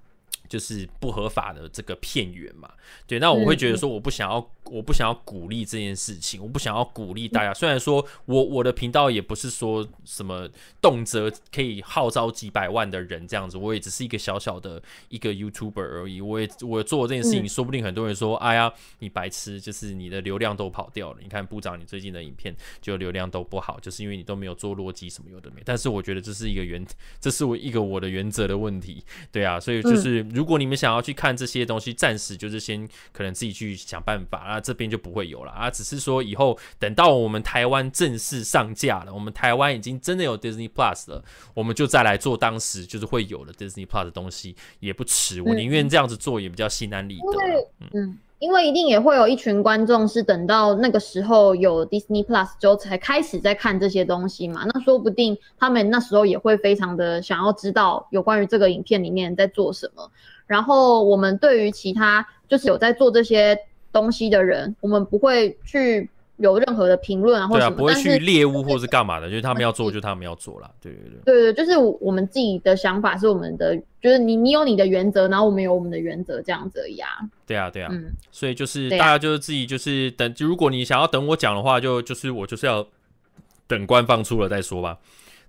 [0.48, 2.72] 就是不合法的这个片源嘛，
[3.04, 7.54] 对，那我会觉得说，我不想要，我不想要鼓励这件事情，我不想要鼓励大家。
[7.54, 10.48] 虽然说我我的频道也不是说什么
[10.80, 16.20] 动辄可以号召几百万的人这样子，我也只是一个小小的一个 YouTuber 而已。
[16.20, 21.18] 我也我做这件事情，说不定很多人说，哎呀，你白痴，就是你的流量都跑掉了。
[21.22, 25.62] 你看部长，你最近的影片就流量都不好，就是因为你都没有做逻辑什么有的没。
[25.64, 26.84] 但是我觉得这是一个原，
[27.20, 30.16] 这是我一个我的原则的问题，对啊，所以就是。
[30.36, 35.70] 如果你们想要去看这些东西，暂时就是先可能自己去想办法啊，这边就不会有了啊。
[35.70, 41.22] 只是说以后等到我们台湾正式上架了，我们台湾已经真的有 Disney Plus 了，
[41.54, 45.42] 我们就再来做当时就是会有的 Disney Plus 的东西也不迟。
[45.42, 47.24] 我宁愿这样子做，也比较心安理得。
[47.80, 47.90] 嗯。
[47.92, 60.10] 嗯因为一定也会有一群观众是等到那个时候有 Disney Plus 之后才开始在看这些东西嘛，那说不定他们那时候也会非常的想要知道有关于这个影片里面在做什么。
[60.46, 63.58] 然后我们对于其他就是有在做这些
[63.96, 66.08] 东西的人，我们不会去。
[66.38, 77.08] 有任何的评论啊，或者什么，对啊，不会去猎物或是干嘛的，就是他们要做，就他们要做了，对对对，对对，就是我们自己的想法是我们的，就是你你有你的原则，然后我们有我们的原则，这样子而已啊。
[77.46, 82.86] 对啊，对啊，嗯，所以就是大家就是自己就是等，如果你想要等我讲的话，就就是我就是要
[83.66, 84.98] 等官方出了再说吧，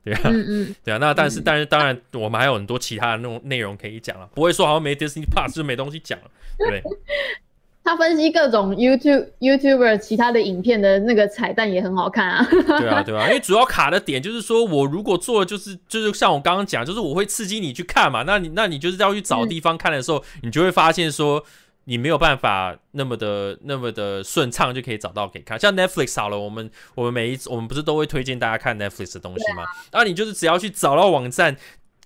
[0.05, 6.97] 对啊，嗯嗯， 对啊，那但是但是当然我们还有很多其他的那种内容可以讲了，不会说好像没 Disney Plus 就没东西讲了，对不对？
[7.87, 12.45] 他分析各种 YouTube YouTuber 其他的影片的那个彩蛋也很好看啊。
[12.51, 18.23] 对啊，对啊，因为主要卡的点就是说，我如果做的就是就是像我刚刚讲，就是我会刺激你去看嘛。
[18.23, 21.41] 那你那你就是要去找地方看的时候，嗯、你就会发现说，
[21.85, 25.57] 你没有办法那么的那么的顺畅就可以找到可以看。
[25.57, 29.63] 像 Netflix 好了，我们我们每一次我们不是都会推荐大家看 Netflix 的东西吗？
[29.93, 31.55] 那、啊、你就是只要去找到网站。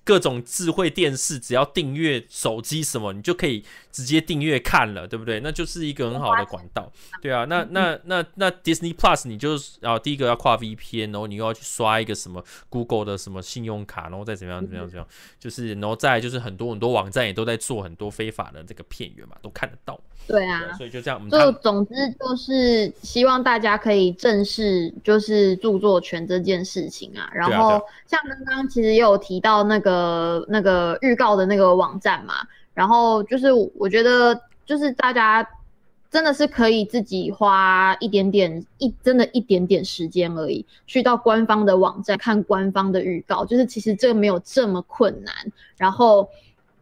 [0.03, 5.39] 各种智慧电视，只要订阅手机什么，你就可以直接订阅看了，对不对？
[5.41, 7.45] 那就是一个很好的管道，对啊。
[7.45, 15.07] 那那那那 Disney Plus，你就是啊，第一个要跨 VPN，然后你又要去刷一个什么 Google 的什么信用卡，然后再怎么样怎么样怎么样，
[15.39, 19.99] 就是然后再就是很多很多网站也都在做很多非法的这个片源嘛，都看得到。
[20.27, 21.29] 对啊，所以就这样。
[21.29, 27.27] 就总之就是希望大家可以正视就是著作权这件事情啊。
[27.33, 32.35] 然后像刚刚其实也有提到那个那个预告的那个网站嘛，
[32.73, 35.47] 然后就是我觉得就是大家
[36.09, 45.33] 真的是可以自己花一点点一真的一点点时间而已，去到官方的网站看官方的预告，就是其实这个没有这么困难。
[45.77, 46.29] 然后。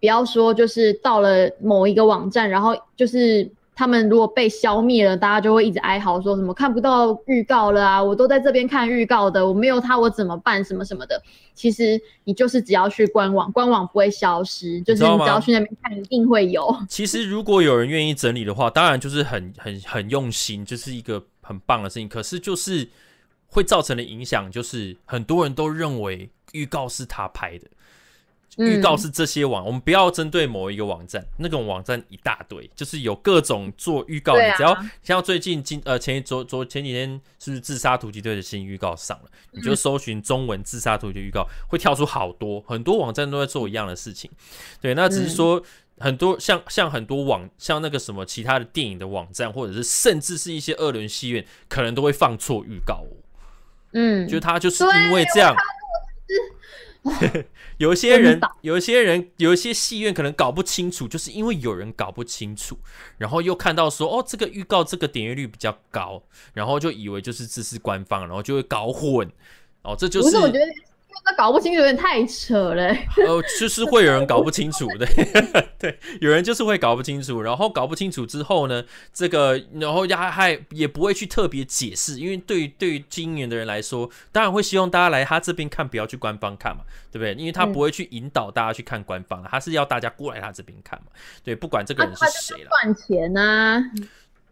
[0.02, 8.04] 不要说，就是到了某一个网站，然后就是他们如果被消灭了，大家就会一直哀嚎，说什么看不到预告了啊！
[8.04, 10.62] 我都在这边看预告的，我没有他我怎么办？
[10.62, 11.24] 什么什么的。
[11.54, 16.76] 其实你就是只要去官网，官网不会消失，就是你只要去那边看，一定会有。
[16.90, 22.10] 其实如果有人愿意整理的话，当然就是很 很很用心，就是一个很棒的事情。
[22.10, 22.86] 可是就是
[23.48, 27.66] 会造成的影响，就是很多人都认为预告是他拍的。
[28.60, 34.34] 预告是这些网，嗯、我们不要针对某一个网站，那种网站一大堆，就是有各种做预告。
[34.34, 39.30] 你只要像最近今呃前一周昨前几天是不是自杀突击队的新预告上了？
[39.52, 44.30] 你就搜寻中文自杀突击预告，会跳出好多很多网站都在做一样的事情。
[44.82, 45.64] 对，那只是说
[46.00, 53.16] 很多像像很多网像那个什么其他的电影的网站，或者是甚至是一些二轮戏院，可能都会放错预告哦。
[53.94, 55.56] 嗯，就他就是因为这样。
[57.78, 62.78] 有些人，有些人，有一些戏院可能搞不清楚，就是因为有人搞不清楚，
[63.18, 66.22] 然后又看到说，哦，这个预告这个点阅率比较高，
[66.54, 69.32] 然后就以为就是这是官方，然后就会搞混，
[69.82, 70.38] 哦，这就是。
[71.26, 72.84] 那搞不清楚有点太扯了。
[73.18, 75.06] 呃，就是会有人搞不清楚的，
[75.78, 87.34] 对，有人就是会搞不清楚，然后搞不清楚之后呢，这个然后还还也不会去特别解释，因为对于对于经营的人来说，当然会希望大家来他这边看，不要去官方看嘛，对不对？
[87.34, 91.08] 因为他不会去引导大家去看官方，他是要大家过来他这边看嘛，
[91.44, 93.84] 对，不管这个人是谁了，赚钱啊，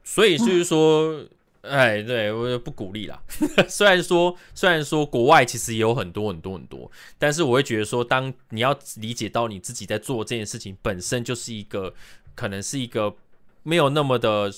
[0.04, 1.24] 所以就是说。
[1.70, 3.22] 哎，对，我就不鼓励啦。
[3.68, 11.94] 虽然说，虽然说国外其实也有很多很多很多，但是我会觉得说，当你要理解到你自己在做这件事情本身就是一个，
[12.36, 13.16] 可能是一个
[13.64, 14.52] 没有那么的，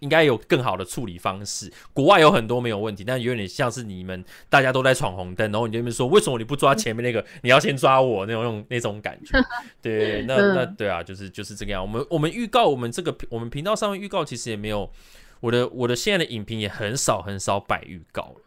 [0.00, 1.72] 应该有更好的处理方式。
[1.92, 7.24] 国外有很多没有问题，但有点像是你们大家都在闯红灯，然后你就说，为什么你不抓前面那个？
[7.42, 9.38] 你要先抓我那种那种感觉。
[9.80, 11.80] 对，那那对啊，就是就是这个样。
[11.80, 14.90] 我们我们预告我们这个我们频道上面预告其实也没有。
[15.42, 18.40] 我的我的现在的影评也很少很少摆预告了，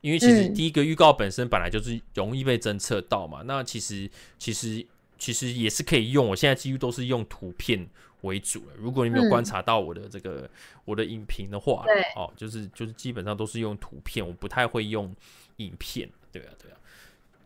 [0.00, 3.42] 因为其实第一个预告本身本来就是容易被侦测到嘛。
[3.42, 4.84] 嗯、那其实其实
[5.16, 7.88] 其实也是可以用，我现在几乎都是用图片
[8.22, 8.74] 为主了。
[8.76, 10.50] 如果你没有观察到我的这个、嗯、
[10.86, 11.84] 我的影评的话，
[12.16, 15.14] 哦，就是就是基本上都是用图片，我不太会用
[15.58, 16.10] 影片。
[16.32, 16.76] 对啊，对啊。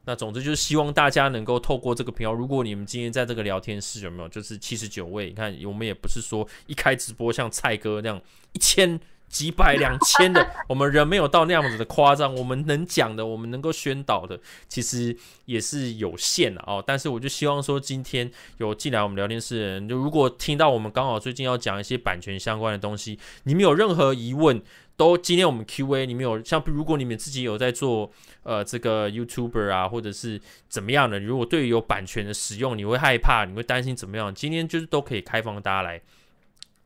[0.06, 8.20] 那总之就是希望大家能够透过这个频道，如果你们今天在这个聊天室有没有，就是七十九位，你看我们也不是说一开直播像蔡哥那样
[8.52, 12.32] 一千几百两千的， 我们人没有到那样子的夸张。
[12.34, 14.38] 我们能讲的，我们能够宣导的，
[14.68, 16.84] 其实也是有限的哦。
[16.86, 24.62] 但是我就希望说，今天有进来我们聊天室的人，就如果听到我们刚好最近要讲一些版权相关的东西，你们有任何疑问，
[24.96, 28.10] 都今天我们 Q&A，你们有像如果你们自己有在做
[28.42, 34.34] 呃这个 YouTuber 啊，或者是怎么样的，如果对于有版权的使用，你会害怕，你会担心怎么样？
[34.34, 36.00] 今天就是都可以开放大家来。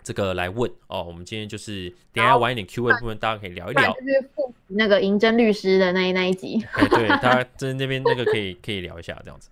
[0.05, 3.93] 这个来问哦，我们今天就是等下晚一点 Q&A 部分，大家可以聊一聊。
[3.93, 4.31] 就是
[4.69, 6.65] 那个银针律师的那一那一集。
[6.73, 9.51] 哎，对，大家在那边那个可以可以聊一下这样子。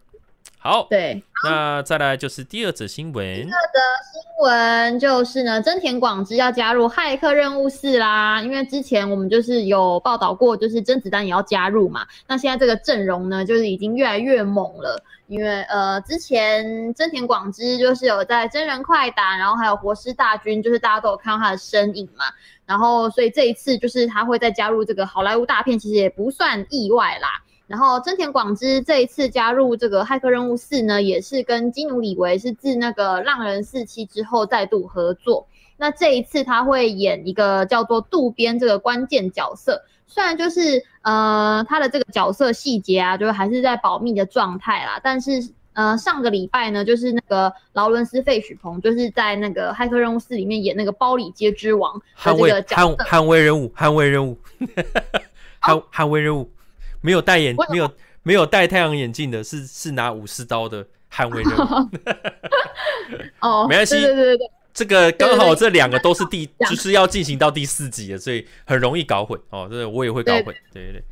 [0.67, 3.25] 好，对，那再来就是第二则新闻。
[3.37, 3.79] 第二则
[4.13, 8.43] 新闻就是呢，真田广之要加入骇客任务四啦。
[8.43, 12.05] 因为之前我们就是有报道过，就是甄子丹也要加入嘛。
[12.27, 15.01] 那现在这个阵容呢，就是已经越来越猛了。
[15.29, 22.25] 因为呃，之前真田广之就是有在真人快打，然后还有活尸大军，就是大家都有看到他的身影嘛。
[22.65, 27.29] 然后所以这一次就是他会再加入这个好莱坞大片，其实也不算意外啦。
[27.67, 35.47] 然后真田广之这一次加入这个骇客任务四呢，也是跟基努里维是自那个浪人四期之后再度合作。
[35.77, 39.83] 那这一次他会演一个叫做渡边这个关键角色。
[40.07, 45.33] 虽然就是呃他的这个角色细节啊，就是还是在保密的状态啦，但是
[45.73, 54.39] 呃上个礼拜呢，就是那个劳伦斯费许鹏就是在那个《骇客任务四》里面演那个包里街之王的这个角色，捍捍卫任务，捍卫任务，
[55.61, 56.49] 捍捍卫任务，
[57.01, 57.91] 没有戴眼没有
[58.23, 61.89] 没有戴太阳眼镜的是是拿武士刀的捍卫任务，
[63.41, 64.51] 哦， 没关系，对对对对。
[64.75, 69.41] 这个刚好这两个都是第， 就是要进行到第四集了，所以很容易搞混。
[69.49, 69.67] 哦。
[69.71, 71.05] 这个我也会搞混，对对对。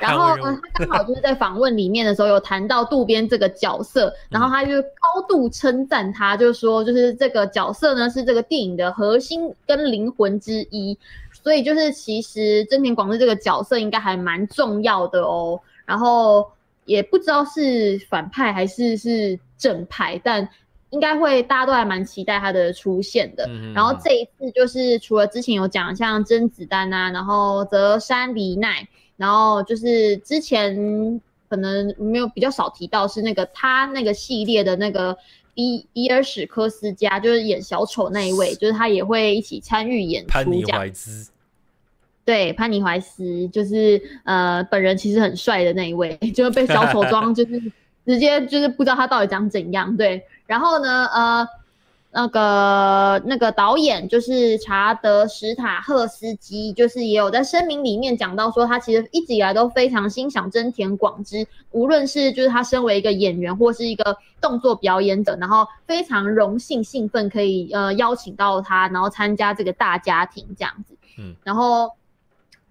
[0.00, 10.96] 然后呢，他刚好就是在访问里面的时候有谈到渡边这个角色，然后他就高度称赞他，就说就是这个角色呢是这个电影的核心跟灵魂之一，
[11.48, 15.58] 所以就是其实真田广志这个角色应该还蛮重要的哦。
[15.86, 16.46] 然后
[16.84, 20.46] 也不知道是反派还是是正派，但。
[20.90, 23.44] 应该会，大家都还蛮期待他的出现的。
[23.46, 35.14] 嗯、然后这一次就是除了之前有讲像甄子丹啊，然后泽山梨奈，然后就是之前可能没有比较少提到是那个他那个系列的那个
[35.52, 40.32] 伊伊尔史科斯加，就是演小丑那一位，就是他也会一起参与演出。
[40.32, 41.28] 潘尼怀兹。
[42.28, 47.58] 对，潘尼怀斯就是呃本人其实很帅的那一位， 就是被小丑妆就是
[48.04, 49.96] 直接就是不知道他到底长怎样。
[49.96, 50.22] 对。
[50.46, 51.48] 然后呢，呃，
[52.10, 71.90] 那个那个导演就是查德史塔赫斯基，就是也有在声明里面讲到说，他其实一直以来都非常欣赏真田广之，无论是就是他身为一个演员或是一个动作表演者，然后非常荣幸兴奋可以呃邀请到他，然后参加这个大家庭这样子，嗯，然后。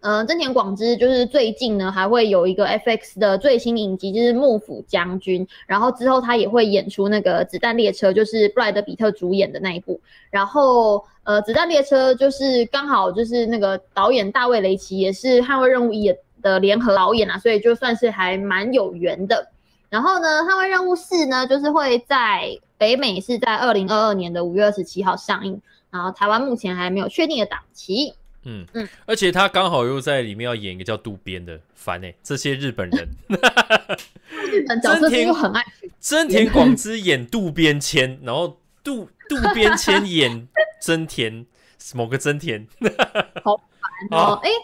[0.02, 5.46] 嗯、呃，真田广之就是最近呢，还会有一个 FX 的最新影集，就是幕府将军。
[5.66, 10.00] 然后之后他也会演出那个子弹列车，就是布莱德彼特主演的那一部。
[10.30, 19.50] 然后呃，子弹列车就是刚好就是那个导演大卫雷奇也是捍卫任务一的联合导演啊，所以就算是还蛮有缘的。
[19.90, 28.14] 然后呢，捍卫任务四呢，就是会在北美是在二零二二年的五月二十七号上映，然后台湾目前还没有确定的档期。
[28.48, 28.66] 嗯。
[28.74, 35.64] 嗯，而且他刚好又在里面要演一个叫渡边的，烦哎、欸，这些日本人，日本 角色又很爱
[36.00, 40.48] 真田广之演渡边谦，然后渡渡边谦演
[40.82, 41.46] 真田
[41.94, 42.66] 某个真田，
[43.44, 44.56] 好烦哦，哎、欸，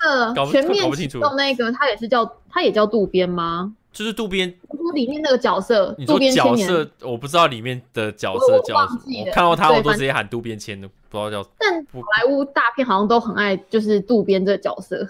[0.00, 3.74] 那个全面启动那个他也是叫他也叫渡边吗？
[3.92, 4.48] 就是渡边，
[4.94, 9.24] 里面那个角色，你说角色，我不知道里面的角色叫什么。
[9.34, 11.50] 看到他，我都直接喊渡边谦的，不知道叫。
[11.58, 15.06] 但好莱坞大片好像都很爱，就是渡边这个角色。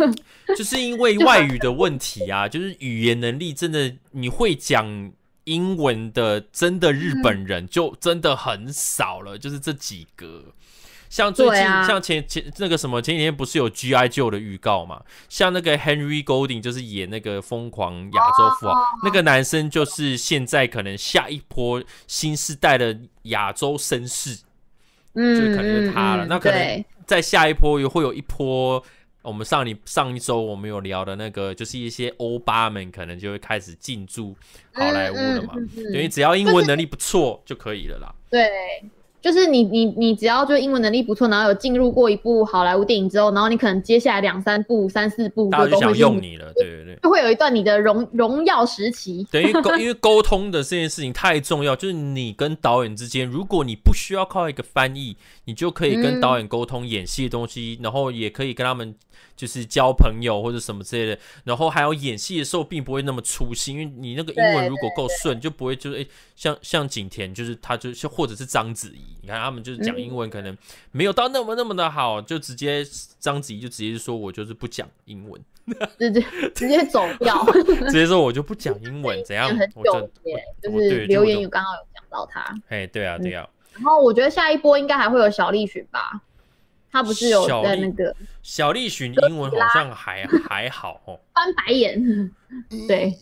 [0.56, 5.12] 就是因为外语的问题啊， 就是语言能力真的，你会讲
[5.44, 10.44] 英文的，真的日本人就真的很少了，就是这几个。
[11.08, 14.08] 像最近，啊、像前前那个什么，前几天不是有 G.I.
[14.08, 15.00] Joe 的预告嘛？
[15.28, 24.36] 像那个 Henry Golding 就是演那个疯狂亚洲富豪，哦，那个男生就是现在可能下一波新时代的亚洲绅士，
[25.16, 26.28] 嗯，就可能是他了，嗯。
[26.28, 28.82] 那可能在下一波又会有一波，
[29.22, 34.36] 我们上一上一周我们有聊的那个，就是一些欧巴们可能就会开始进驻
[34.72, 35.54] 好莱坞了嘛。
[35.74, 38.14] 因为只要英文能力不错就可以了啦。
[38.30, 38.48] 对。
[39.20, 49.26] 就是你你你只要就英文能力不错，然后有进入过一部好莱坞电影之后，然后你可能接下来两三部、三四部大家就想用你了，对对对，就会有一段你的荣荣耀时期。
[49.30, 58.94] 等于沟因为沟通的这件事情太重要，就是你跟导演之间，如果你不需要靠一个翻译，你就可以跟导演沟通演戏的东西，嗯、然后也可以跟他们。
[59.36, 70.56] 就是交朋友或者什么之类的，然后还有演戏的时候并不会那么粗心，因为你那个英文如果够顺，就不会就是诶，像像景甜，就是他就是或者是章子怡，你看他们就是讲英文可能
[70.90, 72.84] 没有到那么那么的好，就直接
[73.20, 75.40] 章子怡就直接说我就是不讲英文，
[75.98, 77.44] 直接 直接走掉，
[77.90, 79.48] 直接说我就不讲英文，怎样？
[79.48, 80.10] 很久
[80.62, 83.46] 就是留言有刚好有讲到他，哎，对啊，对啊。
[83.74, 86.22] 然后我觉得下一波应该还会有小栗旬吧。
[86.96, 92.30] 他不是有在那个小栗旬英文好像还还好哦，翻白眼。
[92.88, 93.12] 对，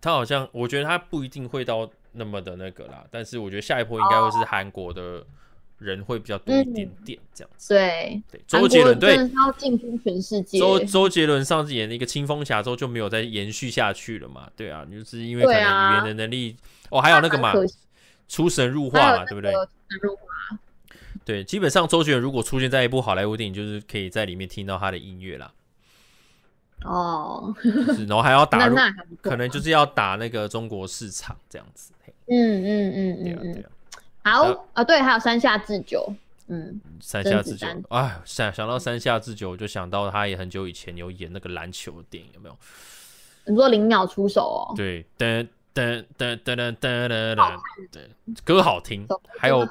[0.00, 5.24] 他好像我觉得他不一定会到那么的那个啦，但是我觉得下一波应该会是韩国的
[5.78, 7.74] 人会比较多一点点这样子。
[7.74, 10.58] 对对，周杰伦对，要进军全世界。
[10.58, 14.50] 周周杰伦上次演那个青风侠之后就没有再延续下去了嘛？
[14.56, 16.56] 对啊，就是因为可能语言的能力
[16.90, 17.52] 哦，还有那个嘛，
[18.26, 19.52] 出神入化嘛，对不对？
[21.26, 25.52] 对，基本上周杰伦如果出现在一部好莱坞电影，就是可以在里面听到他的音乐啦。
[26.84, 27.52] 哦，
[28.06, 28.76] 然后还要打入，
[29.20, 31.92] 可能就是要打那个中国市场这样子。
[32.28, 33.64] 嗯嗯嗯嗯嗯。
[34.22, 36.14] 好啊，对，还有山下智久。
[36.46, 37.66] 嗯，山下智久。
[37.88, 42.56] 哎，想想到山下智久，我就想到他也很久以前有演那个篮球的电影，有没有？
[43.46, 44.74] 你说零秒出手哦。
[44.76, 47.58] 对，噔噔噔噔噔噔噔，
[47.92, 48.08] 对，
[48.44, 49.06] 歌好听，
[49.38, 49.68] 还有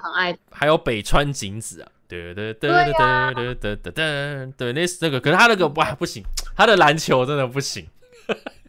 [0.52, 2.94] 还有北川景子啊，对对对对
[3.34, 6.24] 对对对对，对，那那个，可是他那个哇不行，
[6.56, 7.88] 他的篮球真的不行。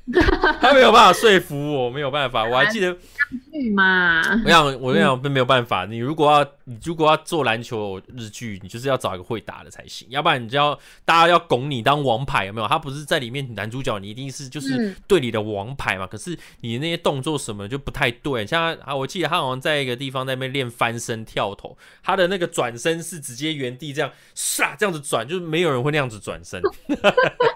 [0.61, 2.45] 他没有办法说服我，没有办法。
[2.45, 2.97] 我还记得
[3.53, 5.85] 剧嘛，我想，我跟你讲，并没有办法。
[5.85, 12.69] 你如果要，你如果要做篮球日剧，你就是要找一个会打的才行，要不然你就要大家要拱你当王牌，有没有？
[12.69, 16.07] 他不是在里面男主角，你一定是就是队里的王牌嘛。
[16.07, 26.63] 可是你那些动作什么就不太对，像啊，我记得他好像在一个地方在那边练翻身跳投，他的那个转身是直接原地这样唰这样子转，就是没有人会那样子转身。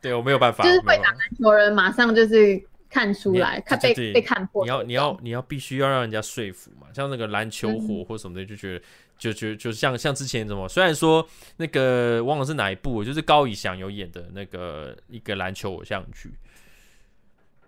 [0.00, 4.64] 对，我没有办法，就是会打篮球人马上就是看出来，看被被看破。
[4.64, 8.84] 你要你要你要必须要让人家说服嘛，像那个篮球火或什么的，就觉得
[9.18, 16.30] 就就就像像之前怎么，虽然说那个忘了是哪一部，就是高以翔有演的那个一个篮球偶像剧。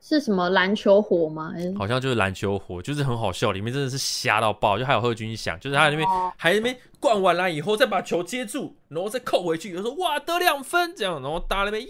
[0.08, 1.52] 是什么篮球火吗？
[1.76, 11.88] 好像就是篮球火，就是很好笑，里面真的是瞎到爆，就还有贺军翔，就是他那边、哦、还那边灌完篮以后再把球接住，然后再扣回去，就说哇得两分这样，然后大家那边耶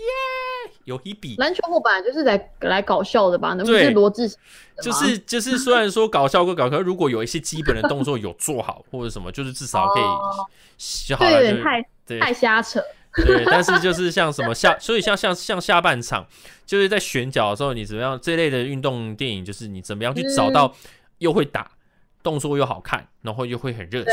[0.82, 1.36] 有一笔。
[1.36, 3.54] 篮球火本来就是来来搞笑的吧？
[3.56, 4.38] 那不是罗志祥，
[4.82, 10.02] 就是就是虽然说搞笑归搞笑，可是如果有一些基本的动作有做好或者什么，就是至少可以
[11.06, 12.82] 就好了，就太对太瞎扯。
[13.24, 16.26] 对，但是就是像什么下，所以像像像下半场，
[16.66, 20.74] 就是在选角的时候，你怎么样这类的运动电影，就是你怎么样去找到
[21.18, 21.70] 又会打，
[22.22, 24.12] 动作又好看，然后又会很热情，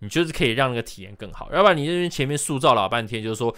[0.00, 1.48] 你就是可以让那个体验更好。
[1.52, 3.54] 要不然你这边前面塑造老半天，就是说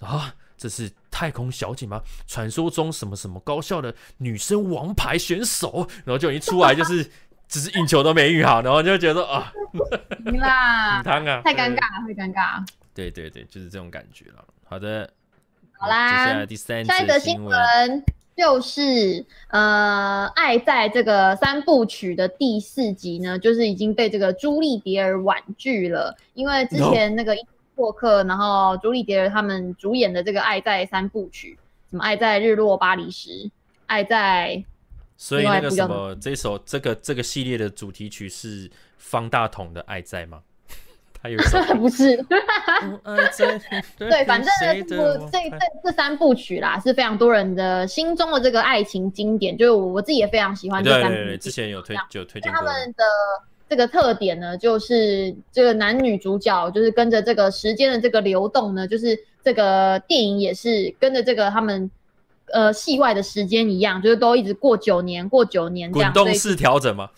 [0.00, 2.00] 啊，这是太空小姐吗？
[2.26, 7.08] 传说中什么什么高校的女生王牌选手，然后就一出来就是
[7.46, 9.52] 只是运球都没运好，然后就觉得啊，
[10.26, 12.64] 赢啦，汤啊，太尴尬了，会尴尬。
[12.94, 14.44] 对对对，就是这种感觉了。
[14.64, 15.10] 好的，
[15.72, 18.04] 好啦，接下来第三则新闻
[18.36, 28.28] 就是呃，《爱在》这个三部曲的第四集呢，就是已经被这个朱莉·迪尔婉拒了，因为之前那个伊霍克，No.
[28.28, 31.58] 然后朱莉·迪尔他们主演的这个《爱在》三部曲，
[31.90, 33.30] 什么《爱在日落巴黎时》，
[33.86, 34.56] 《爱在》，
[35.16, 40.42] 所以那个什么，这首这个这个系列的主题曲是方大同的《爱在》吗？
[41.80, 42.16] 不是，
[43.96, 45.02] 对，反正呢，这部
[45.32, 51.38] 这这这三部曲啦，是非常多人的心中的这个爱情经典，就是我自己也非常喜欢这三部曲。
[51.38, 52.52] 之前有推就推荐。
[52.52, 53.04] 他们的
[53.68, 61.90] 这个特点呢，就是这个男女主角就是跟着这个时间的这个流动呢，就是这个电影也是跟着这个他们
[62.52, 66.12] 呃戏外的时间一样，就是都一直过九年，过九年这样。
[66.12, 67.08] 滚动式调整吗？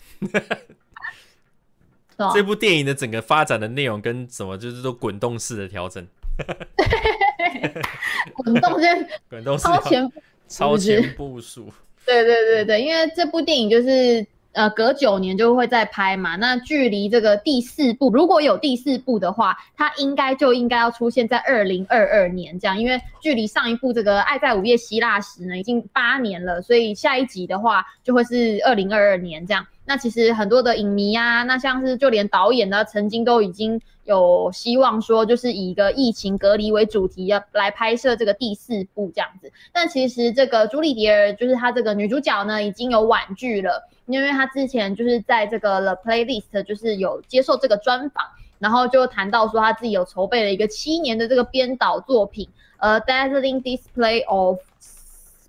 [2.33, 6.05] 这部电影的整个发展的内容跟什么就是说滚动式的调整，
[8.35, 10.11] 滚动式， 滚动式超前
[10.47, 11.71] 超前部署。
[12.05, 14.25] 对对对对，因为这部电影就是
[14.57, 29.63] 呃隔九年就会再拍嘛，那距离这个第四部如果有第四部的话，它应该就应该要出现在二零二二年这样，因为距离上一部这个《爱在午夜希腊时》呢已经八年了，所以下一集的话就会是二零二二年这样。
[29.85, 39.51] 那其实很多的影迷啊，那像是就连导演呢，曾经都已经有希望说，就是以一个疫情隔离为主题要来拍摄这个第四部这样子。
[39.73, 48.23] 但其实这个朱莉迪尔就是她这个女主角呢，已经有婉拒了，因为她之前就是在这个 The Playlist 就是有接受这个专访，
[48.59, 52.47] 然后就谈到说她自己有筹备了一个七年的这个编导作品，
[52.77, 54.59] 呃，Dazzling Display of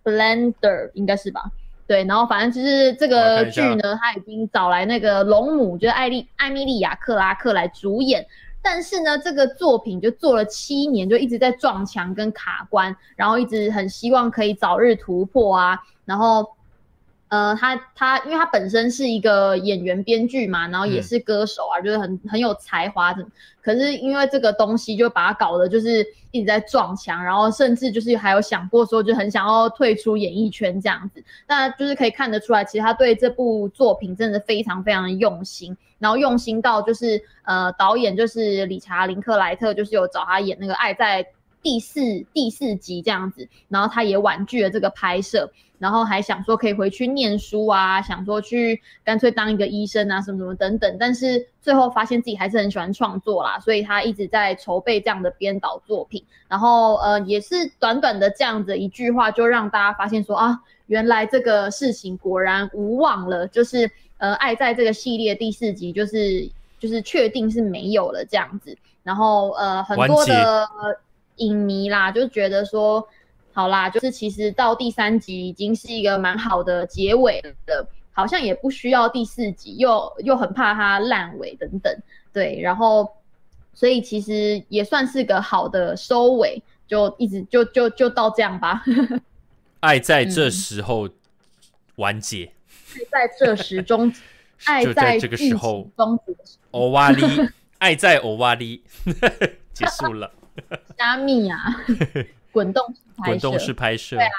[0.05, 1.53] Splendor 应该是吧？
[1.87, 8.27] 对，然后反正就是这个剧呢，他已经找来那个龙母，就是艾丽艾米莉亚克拉克来主演。
[8.63, 16.47] 但是呢，这个作品就做了七年，就一直在撞墙跟卡关，然后一直很希望可以早日突破啊，然后。
[17.29, 23.24] 呃，他他，因为他本身是一个演员编剧嘛，然后也是歌手啊，嗯、就是很很有才华的。
[23.61, 31.22] 可是因为这个东西，就把他搞得就是一直在撞墙，然后甚至就是还有想过说，就很想要退出演艺圈这样子。
[31.47, 41.22] 那就是可以看得出来，其实他对这部作品真的非常非常的用心，然后用心到就是呃，导演就是理查林克莱特，就是有找他演那个《爱在》。
[41.63, 42.01] 第四
[42.33, 66.49] 第四集这样子，然后他也婉拒了这个拍摄，然后还想说可以回去念书啊，想说去干脆当一个医生啊，什么什么等等，但是最后发现自己还是很喜欢创作啦，所以他一直在筹备这样的编导作品，然后呃也是短短的这样子一句话，就让大家发现说啊，原来这个事情果然无望了，就是呃爱在这个系列第四集就是
[66.79, 70.69] 就是确定是没有了这样子，然后呃很多的。
[71.39, 73.07] 影迷啦，就觉得说，
[73.53, 81.93] 好啦，就是其实到第三集已经是一个蛮好的结尾了，好像也不需要第四集，又又很怕它烂尾等等，
[82.32, 83.09] 对，然后
[83.74, 88.82] 所以其实也算是个好的收尾，就一直就就就到这样吧。
[89.80, 91.09] 爱在这时候
[91.95, 92.53] 完结，
[93.11, 94.12] 爱在这时终，
[94.66, 96.32] 爱在这个时候终结，
[96.72, 97.22] 欧瓦里，
[97.78, 98.82] 爱在欧瓦里
[99.72, 100.32] 结束了。
[100.97, 101.59] 加密啊，
[102.53, 104.31] 滚动式拍摄，滚动式拍摄，对啊，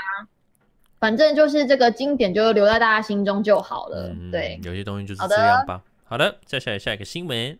[0.99, 4.09] 反正就是这个经典，就留在大家心中就好了。
[4.13, 5.81] 嗯、对，有些东西就是这样吧。
[6.03, 7.57] 好的，再下来下一个新闻，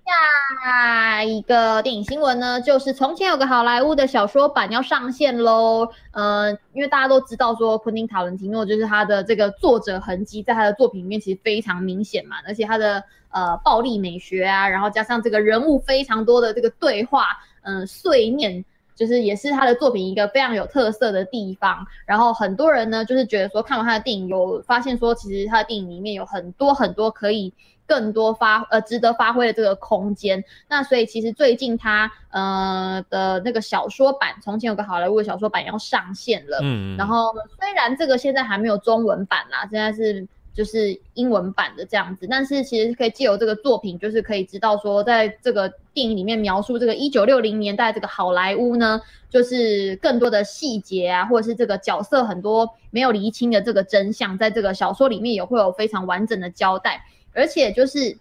[0.66, 5.88] 下一个电影新闻呢，就是从前有个好莱坞的小说版要上线喽。
[6.14, 17.28] 嗯、呃，因为大家都知道说，昆汀·塔伦提诺就是他的这个作者痕迹，在他的作品里面其实非常明显嘛，而且他的呃暴力美学啊，然后加上这个人物非常多的这个对话。
[17.62, 18.64] 嗯，碎念
[18.96, 21.86] 就是也是他的作品一个非常有特色的地方。
[22.06, 27.54] 然后很多人呢，就是觉得说看完他的电影，有发现说，其实他的电影里面有很多很多可以
[27.88, 30.44] 更多发呃值得发挥的这个空间。
[30.68, 36.60] 那所以其实最近他呃的那个小说版，从前有个好莱坞的小说版要上线了。
[36.62, 40.28] 嗯，然后虽然这个现在还没有中文版啦，现在是。
[40.54, 58.18] 就是英文版的这样子，但是其实可以借由这个作品，就是可以知道说，在这个电影里面描述这个一九六零年代这个好莱坞呢，就是更多的细节啊，或者是这个角色很多没有厘清的这个真相，在这个小说里面也会有非常完整的交代，而且就是。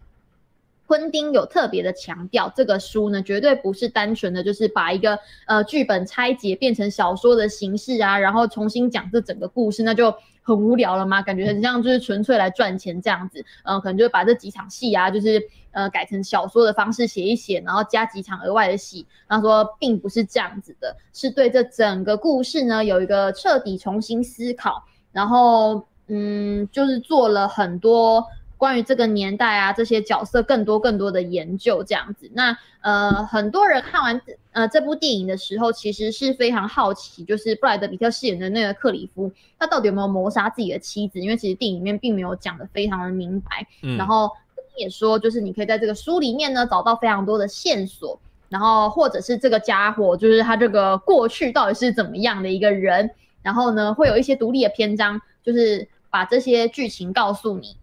[0.89, 10.15] 昆汀有特别的强调，这个书呢，绝对不是单纯的就是把一个呃剧本拆解变成小说的形式啊，然后重新讲这整个故事，那就
[10.49, 11.21] 很无聊了吗？
[11.21, 15.43] 感觉很像就是纯粹来赚钱这样子，嗯、呃，可能就把这几场戏啊，就是
[15.73, 19.07] 呃改成小说的方式写一写，然后加几场额外的戏。
[19.29, 24.83] 他说并不是这样子的，是对这整个故事呢有一个彻底重新思考，
[25.13, 28.27] 然后嗯，就是做了很多。
[28.59, 32.29] 关于这个年代啊，这些角色更多更多的研究这样子。
[32.35, 34.21] 那呃，很多人看完
[34.53, 41.21] 呃这部电影的时候，其实是非常好奇，就是布莱德比特饰演的那个克里夫，他到底有没有谋杀自己的妻子？
[41.21, 43.67] 因为其实电影里面并没有讲的非常的明白。
[43.83, 43.97] 嗯。
[43.97, 44.31] 然后
[44.77, 53.11] 也说，就是你可以在这个书里面呢找到非常多的线索，然后或者是这个家伙，就是他这个过去到底是怎么样的一个人，
[53.43, 57.77] 然后呢会有一些独立的篇章，就是把这些剧情告诉你。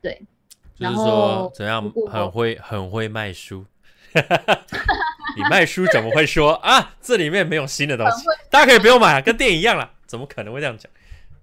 [0.00, 0.20] 对，
[0.78, 3.64] 就是说怎样很会很会卖书，
[5.36, 6.94] 你卖书怎么会说啊？
[7.00, 10.90] 这里面没有新的东西，大家可以不用买，跟电影一样了，怎么可能会这样讲？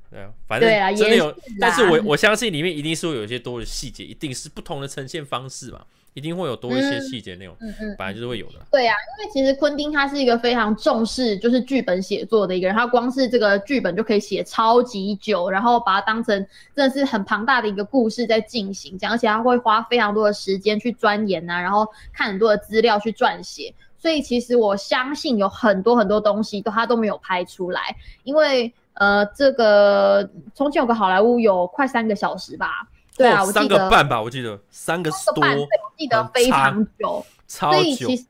[0.10, 5.82] 对啊，反正真的有，是但是我我相信里面一定是会有一些多的细节，一定是不同的呈现方式嘛。
[6.16, 8.54] 一定会有多一些细节内容，嗯嗯，本来就是会有的。
[8.72, 16.34] 对啊，因为其实昆汀他是一个非常重视就是剧本写作的一个人，他光是这个剧本就可以写超级久，然后把它当成
[16.74, 27.94] 真的是很庞大的一个故事在进行，这样，而且他会花非常多的时间去钻研啊，然后看很多的资料去撰写，所以其实我相信有很多很多东西都他都没有拍出来，
[28.24, 32.88] 因为呃，这个从前有个好莱坞有快三个小时吧。
[33.18, 37.78] 对啊，哦、三个半吧，我记得三个多，半我记得非常久，超久。
[37.78, 38.26] 所以其实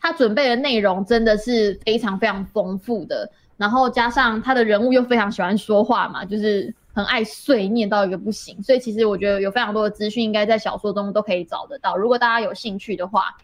[0.00, 11.96] 他准备的内容真的是非常非常丰富的，然后加上他的人物又非常喜欢说话嘛，就是很爱碎念到一个不行，所以其实我觉得有非常多的资讯应该在小说中都可以找得到。
[11.96, 13.36] 如果大家有兴趣的话，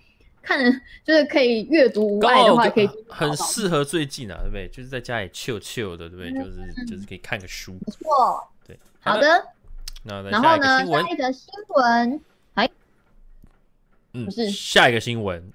[0.43, 0.59] 看
[1.05, 4.69] 就是可以阅读无碍的话，可以很适合最近啊，对不对？
[4.69, 6.31] 就是在家里 chill chill 的，对不对？
[6.31, 8.49] 嗯、就是就是可以看个书，不错。
[8.67, 9.45] 对，好的。
[10.03, 12.21] 那然后呢，下一个新闻，
[12.55, 12.71] 哎，
[14.15, 15.53] 嗯，不是下一个新闻。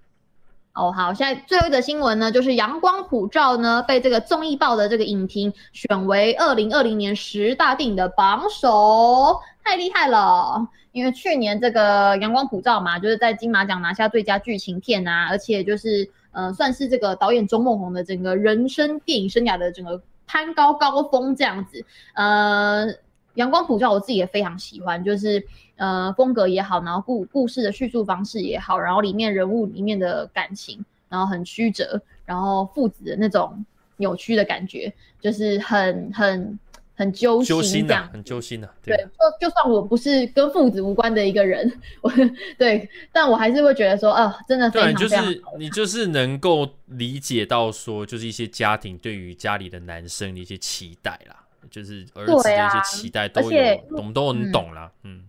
[0.73, 10.67] 哦，好，现在最后一个新闻呢，就是《阳光普照》呢被这个综艺报的这个影评选为二零二零年十大电影的榜首，太厉害了！
[10.91, 21.83] 因为去年这个《阳光普照》嘛，就是在金马奖拿下最佳剧情片啊，而且就是呃，算是这个导演钟孟宏的整个人生电影生涯的整个攀高高峰这样子，
[22.13, 22.87] 呃。
[23.35, 25.45] 阳光普照，我自己也非常喜欢，就是
[25.77, 33.65] 呃风格也好，然后故故事的叙述方式也好，然后里面人物里面的感情，然后很曲折，然后父子的那种
[33.97, 36.59] 扭曲的感觉，就是很很
[36.95, 38.69] 很揪心，揪心这样，很揪心的。
[38.81, 41.69] 对，就就算我不是跟父子无关的一个人，
[42.01, 42.11] 我
[42.57, 45.25] 对，但我还是会觉得说，呃，真的非常非常好。
[45.25, 51.41] 就是你就是能够理解到说，就是一些家庭对于家里的男生的一些期待啦。
[51.69, 54.91] 就是儿子的一些期待都有，啊、我们都很懂啦。
[55.03, 55.23] 嗯，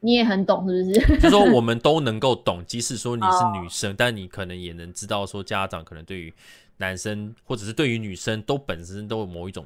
[0.00, 1.00] 你也很懂是不是？
[1.18, 6.32] 就是说我们都能够懂，即使说你是女生，但你可能也能知道说家长可能对于
[6.78, 9.64] 男生或者是对于女生都本身都有某一种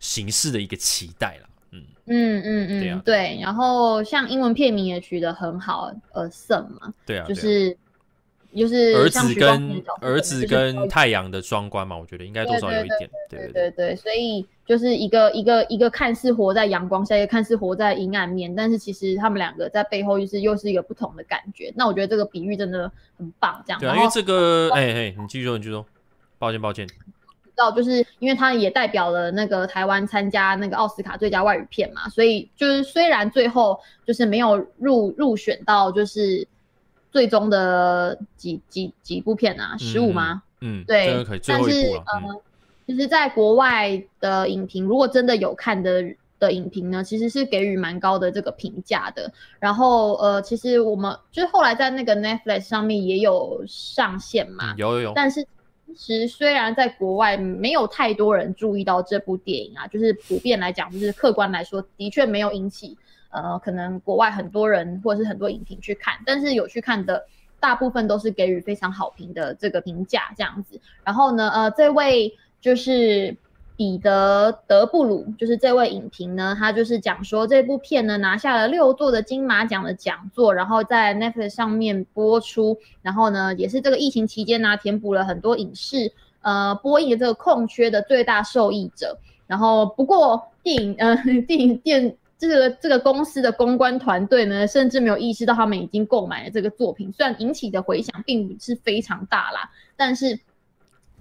[0.00, 1.48] 形式的一个期待啦。
[1.70, 3.38] 嗯嗯嗯嗯，对啊，对。
[3.40, 7.76] 然后像英文片名也取得很好，呃，Son 嘛，对啊，就是。
[8.54, 21.72] 就是儿子跟儿子跟太阳的双关嘛，我觉得应该多少有一点，对对对对，所以就是一个一个一个看似活在阳光下，一个看似活在阴暗面，但是其实他们两个在背后就是又是一个不同的感觉。
[21.74, 23.80] 那我觉得这个比喻真的很棒，这样。
[23.80, 25.86] 对啊，因为这个，哎哎，你继续说，你继续说，
[26.38, 26.86] 抱歉抱歉。
[26.86, 26.94] 知
[27.56, 36.46] 道，就是因为他也代表了那个台湾参加那个奥斯卡最佳外语片嘛，所以就是虽然最后就是没有入入选到，就是。
[37.12, 39.76] 最终的几几几部片啊？
[39.78, 40.42] 十五吗？
[40.62, 42.40] 嗯，对，但是呃，
[42.86, 46.02] 其实，在国外的影评，如果真的有看的
[46.38, 49.30] 的影评呢，其实是给予蛮高的这个评价的。
[49.60, 55.12] 然后呃，其实我们就是后来在那个 Netflix 上面也有上线嘛，有有有。
[55.14, 55.46] 但是
[55.96, 62.96] 其实虽然在国外没有太多人注意到这部电影啊，就是普遍来讲，就是客观来说，的确没有引起。
[63.32, 67.24] 呃，可能国外很多人或者是很多影评去看，但是有去看的
[67.58, 70.78] 大部分都是给予非常好评的这个评价这样子。
[71.02, 73.34] 然后呢，呃，这位就是
[73.74, 86.12] 彼得·德布鲁，就是这位影评呢，他就是讲说这部片呢拿下了六座的金马奖的讲座，然后在 Netflix 上面播出，然后呢也是这个疫情期间呢填补了很多影视
[86.42, 89.18] 呃播映的这个空缺的最大受益者。
[89.46, 91.16] 然后不过电影呃
[91.48, 92.14] 电影电。
[92.48, 97.12] 这个这个公司的公关团队呢，甚至没有意识到他们已经购买了这个作品。
[97.12, 100.38] 虽然引起的回响并不是非常大啦，但是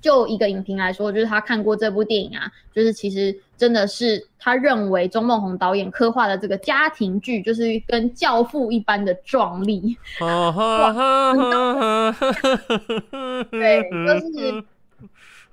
[0.01, 9.95] 就一个影评来说，就是他看过这部电影啊，就是其实真的是他认为钟孟宏导演刻画的这个家庭剧，就是跟教父一般的壮丽。
[13.51, 14.63] 对，就是。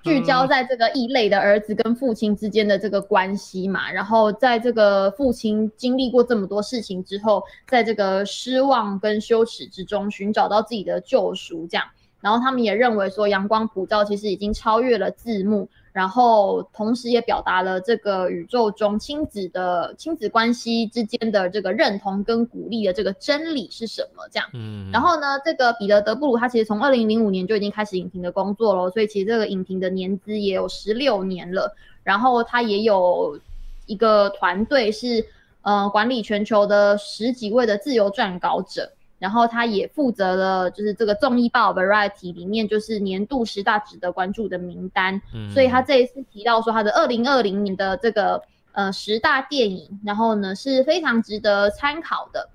[0.03, 11.85] 聚焦在这个异类的儿子跟父亲之间的这个关系嘛，然后在这个父亲经历过这么多事情之后，在这个失望跟羞耻之中寻找到自己的救赎，这样，
[12.21, 15.69] 然后他们也认为说，阳光普照其实已经超越了字幕。
[15.93, 24.23] 然后，同时也表达了这个宇宙中亲子的亲子关系之间的这个认同跟鼓励的这个真理是什么？
[24.31, 24.49] 这样。
[24.53, 24.91] 嗯。
[24.93, 31.75] 然后呢，这个彼得·德布鲁他其实从二零零五年就已经开始影评的工作了，所以其实这个影评的年资也有十六年了。
[32.05, 33.39] 然后他也有
[33.87, 35.27] 一个团队是
[35.63, 38.93] 呃管理全球的十几位的自由撰稿者。
[39.19, 45.21] 然后他也负责了，就是这个综艺报 Variety 里面就是年度十大值得关注的名单。
[45.35, 48.41] 嗯，所以他这一次提到说他的二零二零年的这个
[48.71, 52.49] 呃十大电影，然后呢是非常值得参考的。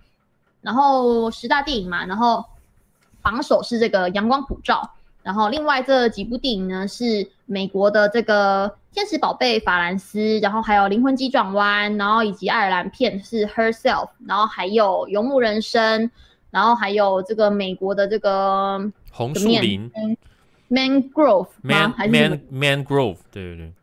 [0.62, 2.46] 然后十大电影嘛，然后
[3.22, 4.90] 榜首是这个阳光普照，
[5.22, 16.10] 然后另外这几部电影呢是美国的这个天使宝贝法兰斯，然后还有灵魂急转弯，然后以及爱尔兰片是 Herself，然后还有游牧人生。
[16.54, 18.80] 然后还有这个美国的这个
[19.12, 19.92] 红树林
[20.70, 23.18] ，Mangrove Man, 吗还是 Man Mangrove？
[23.32, 23.74] 对对对。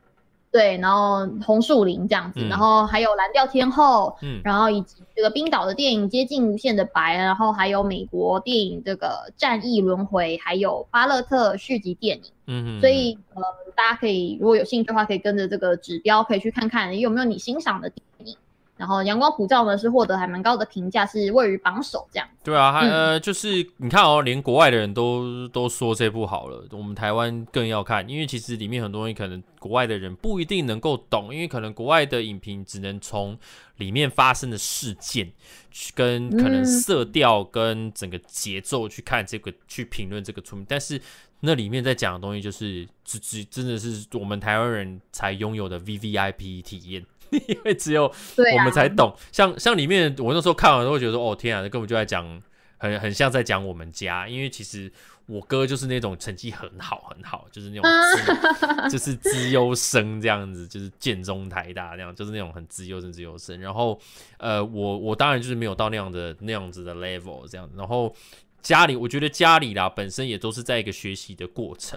[0.53, 13.43] 对，然后红树林这样子，嗯、然后还有蓝调天后，嗯，然后以及这个冰岛的电影《接近无限的白》，然后还有美国电影这个《战役轮回》，还有巴勒特续集电影，嗯嗯，所以呃，
[13.77, 18.37] 大家可以如果有兴趣的话，可以跟着这个指标，可以去看看有没有你欣赏的电影。
[18.81, 22.27] 然后阳光普照呢是获得还蛮高的评价，是位于榜首这样。
[22.43, 33.39] 对啊，还、嗯、呃就是你看哦，连国外的人都都说这部好了，我们台湾更要看，因为其实里面很多东西可能国外的人不一定能够懂，因为可能国外的影评只能从
[33.77, 35.31] 里面发生的事件
[35.71, 40.99] 去，跟可能色调跟整个节奏去看这个，嗯、去评论这个出名，但是
[41.41, 47.05] 那里面在讲的东西就是只只真的是我们台湾人才拥有的 VVIP 体验。
[47.47, 52.43] 因为只有我们才懂，啊、像像里面我那时候看完都会觉得说，哦天啊，这根本就在讲，
[52.79, 54.29] 很很像在讲我们家。
[54.29, 54.91] 因为其实
[55.27, 63.61] 我哥就是那种成绩很好很好，就是那种就是资优生这样子，就是建中台大那样，就是那种很资优生资优生。
[63.61, 63.97] 然后
[64.39, 67.71] 呃，我我当然就是没有到那样的那样子的 level 这样。
[67.77, 68.13] 然后
[68.61, 71.97] 家里我觉得家里啦本身也都是在一个学习的过程，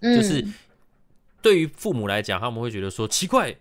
[0.00, 0.42] 就是
[1.42, 3.54] 对于父母来讲，他们会觉得说奇怪。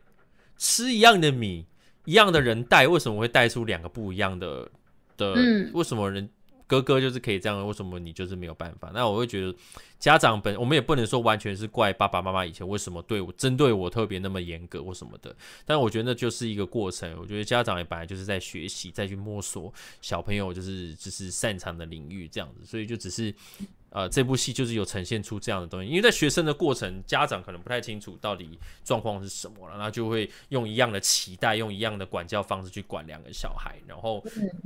[0.60, 1.66] 吃一样的米，
[2.06, 4.70] 一样的人带，为什么会带出两个不一样的
[5.18, 5.34] 的？
[5.36, 6.30] 嗯、为什么人
[6.68, 7.66] 哥哥就是可以这样？
[7.66, 8.92] 为什么你就是没有办法？
[8.94, 9.56] 那我会觉得
[10.00, 15.36] 家长本我们也不能说完全是怪爸爸妈妈以前为什么对我针对我特别那么严格或什么的。
[15.66, 17.16] 但我觉得那就是一个过程。
[17.20, 19.72] 我觉得家长也本来就是在学习，再去摸索
[20.02, 23.34] 小朋友就是就是擅长的领域这样子，所以就只是。
[23.92, 28.48] 呃，这部戏就是有呈现出这样的东西，因为在学生的过程，家长可能不太清楚到底
[28.86, 34.24] 状况是什么了，那就会用一样的期待，用一样的管教方式去管两个小孩，然后，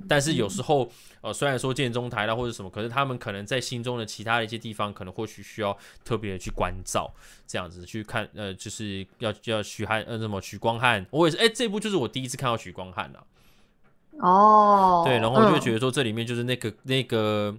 [0.10, 7.10] 但是有时候，呃，虽然说建中台啦或者什么，可是他们可能在心中的其他的一些地方，可能或许需要特别的去关照，
[7.48, 13.26] 这样子去看，呃，就是要要许汉，呃，什么许光汉，我也是，哎，这部就是我第一次看到许光汉了，
[14.20, 17.56] 哦，对，然后我就觉得说这里面就是那个那个。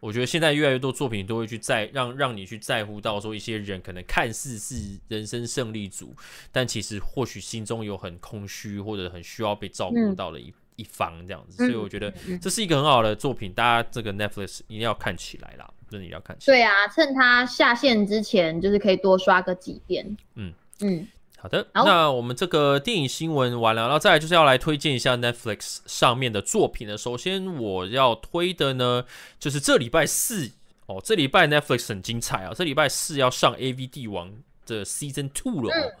[0.00, 6.14] 我觉得现在越来越多作品都会去在让让你去在乎到说一些人可能看似是人生胜利组，
[6.52, 16.36] 但其实或许心中有很空虚或者很需要被照顾到的一、嗯、一方这样子，所以我觉得这是一个很好的作品，大家这个 Netflix 一定要看起来啦，真的一定要看。
[16.44, 20.04] 对啊，趁它下线之前，就是可以多刷个几遍。
[20.34, 20.96] 嗯嗯。
[20.96, 21.08] 嗯
[21.40, 26.98] 好的，那我们这个电影新闻完了，然后再来就是要来推荐一下 Netflix 上面的作品了。
[26.98, 29.04] 首先我要推的呢，
[29.38, 30.50] 就是这礼拜四
[30.86, 34.32] 哦，这礼拜 Netflix 很精彩啊，这礼拜四要上 AV 帝王
[34.66, 35.72] 的 Season Two 了。
[35.72, 35.92] 嗯、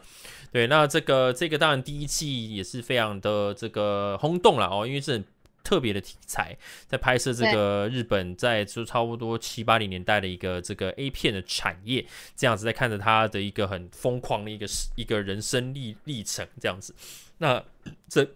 [0.50, 5.24] 对，那这个这个当然第一季也是非常的这个轰动了哦，因为是很。
[5.68, 6.56] 特别的题材，
[6.86, 14.66] 在拍摄这个日本在就差不多七八零年代的一个这个 A 片的产业，这样子在看着他的一个很疯狂的一个
[14.96, 16.94] 一个人生历历程，这样子。
[17.36, 17.62] 那
[18.08, 18.26] 这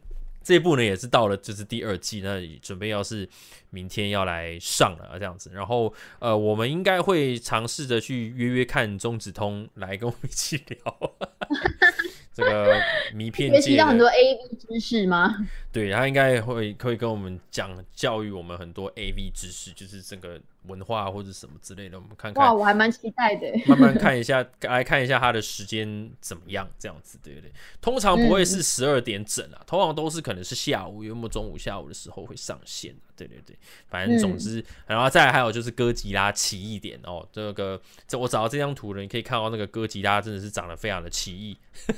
[0.44, 3.26] 这一部呢，也是到了就是第二季，那准备要是
[3.70, 5.50] 明天要来上了这样子。
[5.54, 11.16] 然后呃，我们应该会尝试着去约约看中子通来跟我们一起聊。
[12.34, 12.80] 这个
[13.14, 15.36] 迷片界学习到很多 AV 知识吗？
[15.70, 21.98] 对，他应该会会跟我们讲教育我们很多 AV 知识，就是这个文化或者什么之类的。
[21.98, 23.46] 我们看看，哇，我还蛮期待的。
[23.66, 27.50] 慢慢看一下， 来看一下他的时间怎么样，这样子对不对？
[27.80, 32.94] 通常不会是十二点整啊，嗯、通常都是可能是下午，有没有中午、下午的时候会上线。
[33.26, 33.56] 对对对，
[33.88, 41.56] 反正总之，嗯、然后再来还有就是哥吉拉奇异点哦，这个这我找到这张图了，你可以看到那个哥吉拉真的是长得非常的奇异，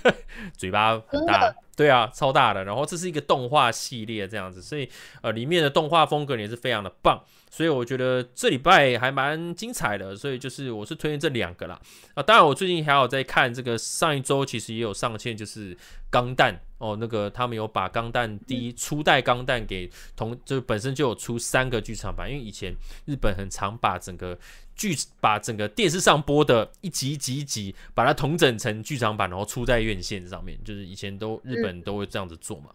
[0.56, 2.64] 嘴巴很大，对啊，超大的。
[2.64, 4.88] 然后这是一个动画系列这样子，所以
[5.22, 11.80] 呃里面的动画风格也是非常的棒，所以我觉得这礼拜还蛮精彩的，所以就是我是推荐这两个啦。
[12.14, 15.76] 啊，当然我最近还有在看这个上一周其实也有上线，就是。
[16.14, 22.74] 钢弹哦，那个他们有把钢弹第一初代钢弹给同，就是本身就有出三个剧场版，因为以前
[23.06, 24.38] 日本很常把整个
[24.76, 32.66] 剧把整个电视上播的一集一集一集，把它统整成剧场版，然后出在院线上面，就是以前都日本都会这样子做嘛，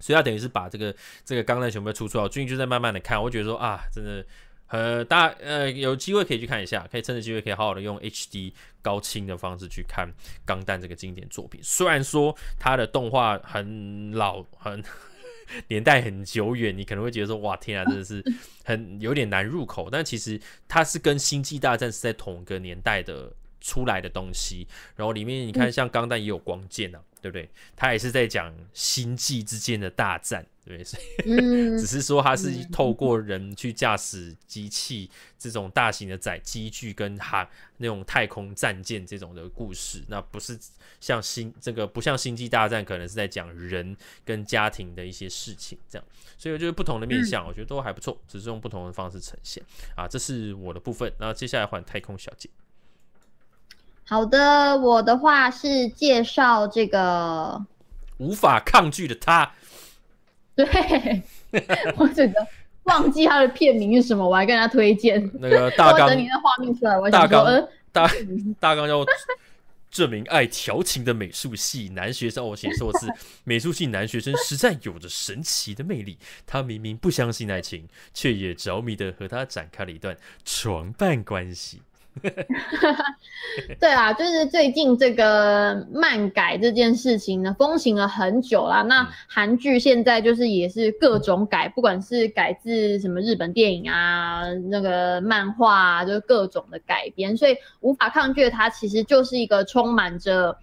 [0.00, 0.92] 所以他等于是把这个
[1.24, 4.26] 这个钢弹全部出出来，最近就在慢慢的看，我觉得说啊，真的。
[4.70, 10.08] 呃，大家呃有机会可以去看一下，可以趁着机会可以好好的用 HD 高清的方式去看
[10.44, 11.60] 《钢弹》这个经典作品。
[11.62, 14.82] 虽然说它的动画很老，很
[15.66, 18.22] 年代很久远，你可能会觉得说哇天啊，真的是
[18.64, 19.88] 很有点难入口。
[19.90, 24.68] 但其实它是跟《星际大战》是在同一个年代的出来的东西。
[24.94, 27.48] 然后里面你看，像钢弹也有光剑啊，对不对？
[27.76, 30.84] 他也是在讲星际之间的大战，对不对？
[30.84, 31.26] 所以
[31.78, 37.48] 只是说他是透过人去驾驶机器这种大型的载机具跟航
[37.78, 40.58] 那种太空战舰这种的故事，那不是
[41.00, 46.06] 像星这个不像星际大战，可能是在讲人跟家庭的一些事情这样。
[46.38, 49.62] 所以我觉得不同的面向，我觉得都还不错，只是用不同的方式呈现
[49.96, 50.08] 啊。
[50.08, 52.48] 这是我的部分，那接下来换太空小姐。
[54.10, 57.64] 好的，我的话是介绍这个
[58.18, 59.48] 无法抗拒的他。
[60.56, 60.66] 对，
[61.96, 62.44] 我整个
[62.82, 66.08] 忘记他的片名是什么，我还跟他推荐那个大纲。
[66.08, 67.46] 等你的画面出来，我大纲
[67.92, 68.10] 大
[68.58, 69.06] 大纲叫
[69.92, 73.06] 这名爱调情的美术系男学生，我写错字。
[73.44, 81.80] 美术系男学生实在有着神奇的魅力，他明明不相信爱情，却也着迷的和他展开了一段床伴关系。
[83.80, 88.82] 对啊，就是最近这个漫改这件事情呢，风行了很久啦。
[88.82, 97.36] 那韩剧现在就是也是各种改，不管是改自什么日本电影啊，那个漫画啊，就是各种的改编。
[97.36, 100.58] 所以无法抗拒的它，其实就是一个充满着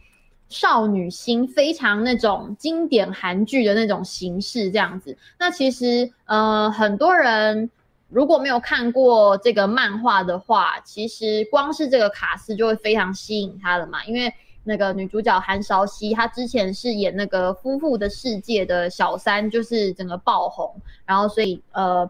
[0.49, 5.17] 少女心、非常那种经典韩剧的那种形式这样子。
[5.39, 7.69] 那其实呃，很多人。
[8.09, 14.03] 如果没有看过这个漫画的话，其实光是这个卡司就会非常吸引他了嘛。
[14.05, 14.33] 因为
[14.63, 20.73] 那个女主角韩韶熙，她之前是演那个《夫妇的世界》的小三，就是整个爆红，
[21.05, 22.09] 然后所以呃，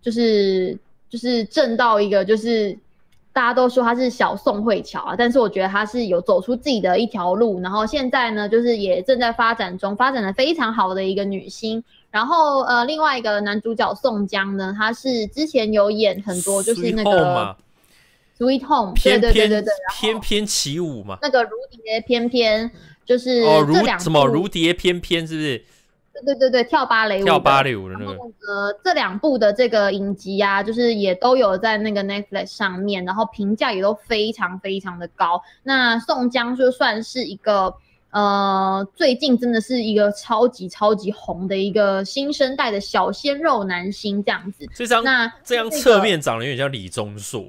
[0.00, 0.78] 就是
[1.10, 2.78] 就是正到一个就是
[3.32, 11.84] 大家都说她是小宋慧乔啊，但是我觉得她是有走出自己的一条路，然后现在呢，就是也正在发展中，发展的非常好的一个女星。
[12.10, 17.10] 然后呃，另外一个男主角宋江呢，他是之前有演很多，就是那个
[18.38, 22.70] 《Sweet Home》，对对对对对，翩翩起舞嘛，那个如蝶翩翩，
[23.04, 25.64] 就是哦，如什么如蝶翩翩，是不是？
[26.24, 28.12] 对对对，跳芭蕾舞，跳芭蕾舞的那个。
[28.12, 35.42] 呃，这两部的这个影集啊，就是也都有在那个 Netflix 上面，然后评价也都非常非常的高。
[35.62, 37.74] 那宋江就算是一个。
[38.10, 44.66] 呃，最近真的是一个超级超级红的一个新生代的小鲜肉男星这样子。
[44.74, 47.44] 这张那这样侧面长得有点像李钟硕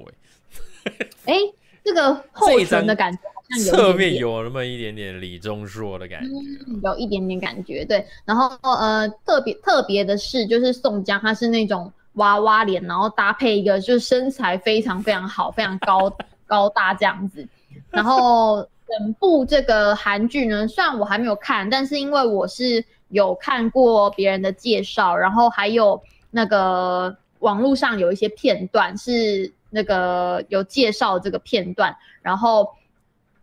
[1.24, 1.38] 哎，哎，
[1.82, 6.28] 这个后唇的感觉好像有侧面有那么一点点李钟硕的感觉，
[6.68, 7.82] 嗯，有一点点感觉。
[7.82, 16.14] 对，然后呃，特别特别的是，就是宋江他是那种娃娃脸，然后搭配一个就是身材非常非常好、非常高
[16.46, 17.48] 高大这样子，
[17.90, 18.68] 然后。
[18.98, 32.68] 整部这个韩剧呢，虽然我还没有看，但是因为我是有看过别人的介绍，然后还有那个网络上有一些片段是那个有介绍这个片段，然后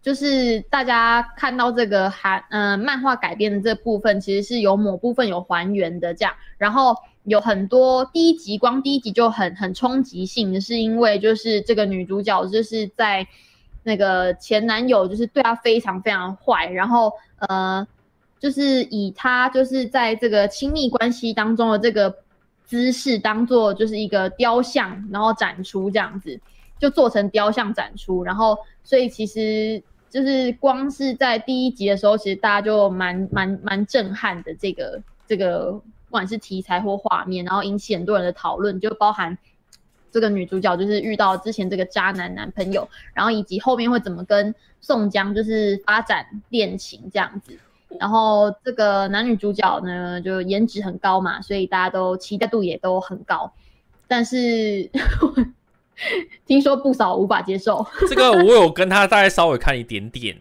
[0.01, 6.93] 就是大家看到这个韩嗯、漫画改编的这部分，其实是有某部分有还原的这样，然后
[7.23, 13.25] 有很多第一集光第一集就很很冲击性，是因为就是这个女主角就是在。
[13.87, 17.09] 那个前男友就是对她非常非常坏，然后
[17.39, 17.87] 呃，
[18.37, 22.13] 就是以她就是在这个亲密关系当中的这个
[22.65, 26.37] 姿势当做就是一个雕像，然后展出这样子，
[26.77, 39.37] 就做成雕像展出，然后所以其实就是光是在第一集的时候，其实大家就蛮蛮蛮震撼的，这个这个不管是题材或画面，然后引起很多人的讨论，就包含。
[40.11, 47.57] 这个女主角就是遇到之前这个渣男男朋友，然后以及后面会怎么跟宋江就是发展恋情这样子。
[47.99, 53.51] 然后这个男女主角呢，就颜值很高嘛，所以大家都期待度也都很高。
[54.07, 54.89] 但是
[56.45, 57.85] 听说不少无法接受。
[58.09, 60.37] 这个我有跟他大概稍微看一点点。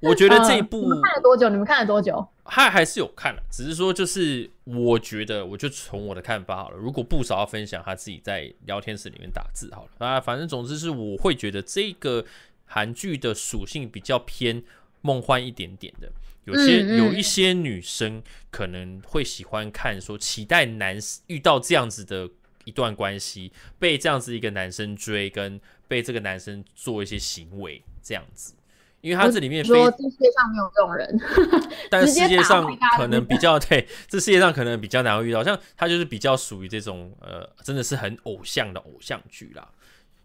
[0.00, 1.48] 我觉得这一部、呃、看了多久？
[1.48, 2.26] 你们看了多久？
[2.44, 6.76] 他还是有看了，只是说就是我觉得，我就从我的看法好了。
[6.76, 12.24] 如果不少要分享他自己在聊天室里面打字好了啊，反正总之是我会觉得这个
[12.64, 14.62] 韩剧的属性比较偏
[15.02, 16.10] 梦幻一点点的。
[16.44, 20.96] 有些有一些女生可能会喜欢看，说期待男
[21.26, 22.30] 遇到这样子的
[22.64, 28.54] 一段关系，被这样子一个男生追，跟被这个男生做一些行为这样子。
[29.00, 31.20] 因为他这里面说，这世界上没有这种人，
[31.88, 39.68] 但世界上可能比较对，这世界上可能比较难会遇到，像他就是比较属于这种呃，真的是很偶像的偶像剧啦，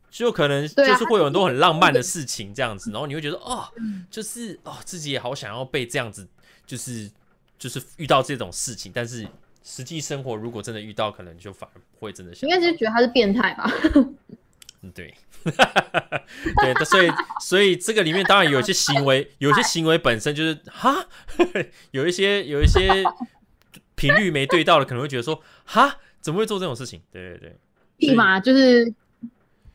[0.09, 3.67] 就可能就是会有很多很浪漫的事情这样子，然后你会觉得哦，
[4.09, 6.27] 就是哦，自己也好想要被这样子，
[6.65, 7.11] 就是
[7.59, 9.27] 就是遇到这种事情，但是
[9.63, 13.71] 实际生活如果真的遇到，可能就反而不会真的想，应该是觉得他是变态吧。
[14.91, 15.13] 对，
[15.43, 21.07] 对， 所以所以这个里面当然有一些行为，有一些行为本身就是哈，
[21.91, 23.03] 有一些有一些
[23.95, 27.01] 频率没对到的，可能会觉得说哈，怎么会做这种事情？
[27.11, 27.55] 对对对，
[27.97, 28.93] 立马就是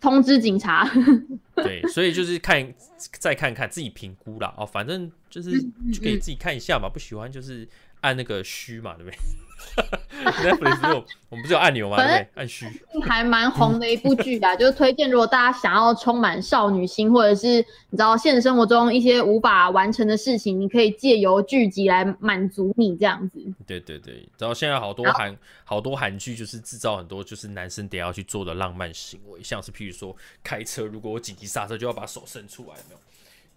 [0.00, 0.88] 通知警察。
[1.56, 2.74] 对，所以就是看
[3.18, 4.54] 再看看自己评估啦。
[4.56, 5.50] 哦，反正就是
[5.92, 7.66] 就可以自己看一下嘛，不喜欢就是
[8.02, 9.18] 按那个虚嘛，对不对？
[10.18, 11.96] Netflix 有，我们不是有按钮吗？
[11.96, 12.66] 对，按虚
[13.06, 17.58] 还蛮红的一部剧啊，就是推荐如果大家想要充满少女心，或者是
[17.90, 23.40] 你知道现实生活中一些无法完成的事情，你可以借由剧集来满足你这样子。
[23.66, 33.00] 对对对，然后现在好多韩好多韩剧就是制造很多就是男生得要去做的浪漫行为，像是譬如说开车，如果我紧急刹车就要把手伸出来，没有？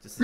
[0.01, 0.23] 就是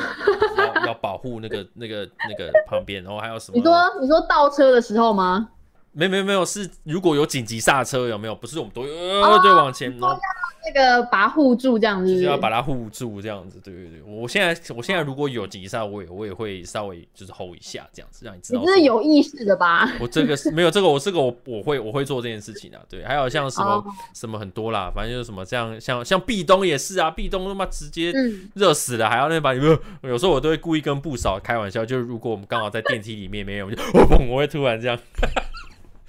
[0.58, 3.58] 要要保护那个那个那个旁边，然后还有什么？
[3.58, 5.50] 你说你说倒车的时候吗？
[5.98, 8.36] 没没没有，是如果有紧急刹车有没有？
[8.36, 10.16] 不是我们都呃对往前，然后
[10.64, 13.60] 那个把它护住这样子，就是要把它护住这样子。
[13.64, 18.60] 对对对，我现在我现在如果有紧急刹，我也我也会稍微就是 hold 一下这样子，让你知道。
[18.60, 19.92] 你这是有意识的吧？
[20.00, 22.80] 我这个是没有这个，我这个我我会我会做这件事情啊。
[22.88, 23.84] 对，还有像什么
[24.14, 28.14] 什么很多啦，反正就是什么这样，像像壁咚也是啊，壁咚他妈直接
[28.54, 35.00] 热死了，还要那把你们有时候我都会故意跟不少开玩笑，就是如果我们刚好在电梯里面没有，我就砰，我会突然这样。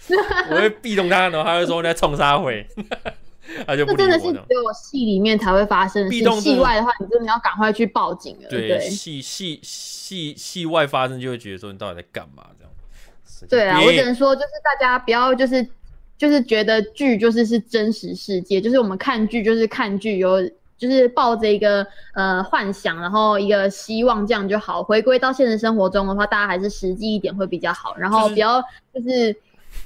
[0.50, 2.66] 我会壁咚他，然后他会说我在冲杀回，
[3.66, 4.08] 他就不理我。
[4.08, 8.48] 这真的是只有戏里面才会发生，壁咚戏外的话，你真的要赶快去报警了。
[8.48, 12.72] 对，戏戏戏戏外发生就会觉得说你到底在干嘛这样。
[13.48, 15.66] 对啊，我只能说就是大家不要就是
[16.16, 20.42] 就是觉得剧就是是真实世界，就是我们看剧就是看剧有
[20.76, 24.82] 就是抱着一个呃幻想，然后一个希望这样就好。
[24.82, 28.60] 回归到现实生活中的话，大家还是实际一点会比较好，然后不要
[28.92, 29.34] 就是。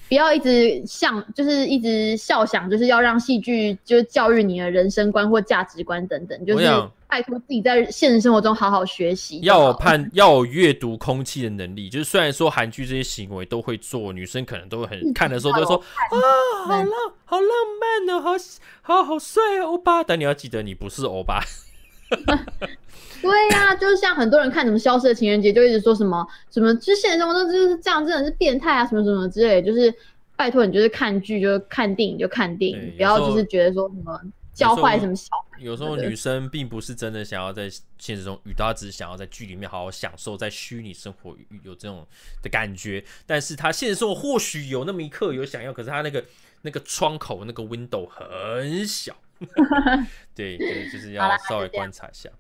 [0.09, 6.66] 不要一直想，就是一直笑想，就是要让戏剧就是教育你的人生观或价值观等等，就是
[7.09, 9.40] 拜托自己在现实生活中好好学习。
[9.40, 11.88] 要有判，要有阅读空气的能力。
[11.88, 16.16] 就是虽然说韩剧这些行为都会做，女生可能都会很看的时候就说啊，
[16.66, 16.86] 好浪，
[17.24, 17.49] 好浪
[17.80, 18.20] 漫哦，
[18.82, 20.05] 好好好帅哦，欧巴。
[20.05, 21.43] 但你要记得，你不是欧巴。
[23.22, 29.62] 对呀、啊，就是像很多人看什么《消失的情人节》，就一直说什么什么，就现实生活中就是这样，真的是变态啊，什么什么之类。
[29.62, 29.94] 就是
[30.34, 34.20] 拜托你，就是看剧，就是看电影就看电影，不要就是觉得说什么
[34.52, 35.62] 教坏什么小孩。
[35.62, 42.04] 有时候女生并不是真的想要在现实中遇到，她只是想要在剧里面好好享受在虚拟生活有这种
[42.42, 43.04] 的感觉。
[43.24, 46.24] 但是她现实生活或许有那么一刻有想要，可是她那个
[46.62, 49.14] 那个窗口那个 window 很小。
[50.34, 52.30] 对对，就是要稍微观察一下。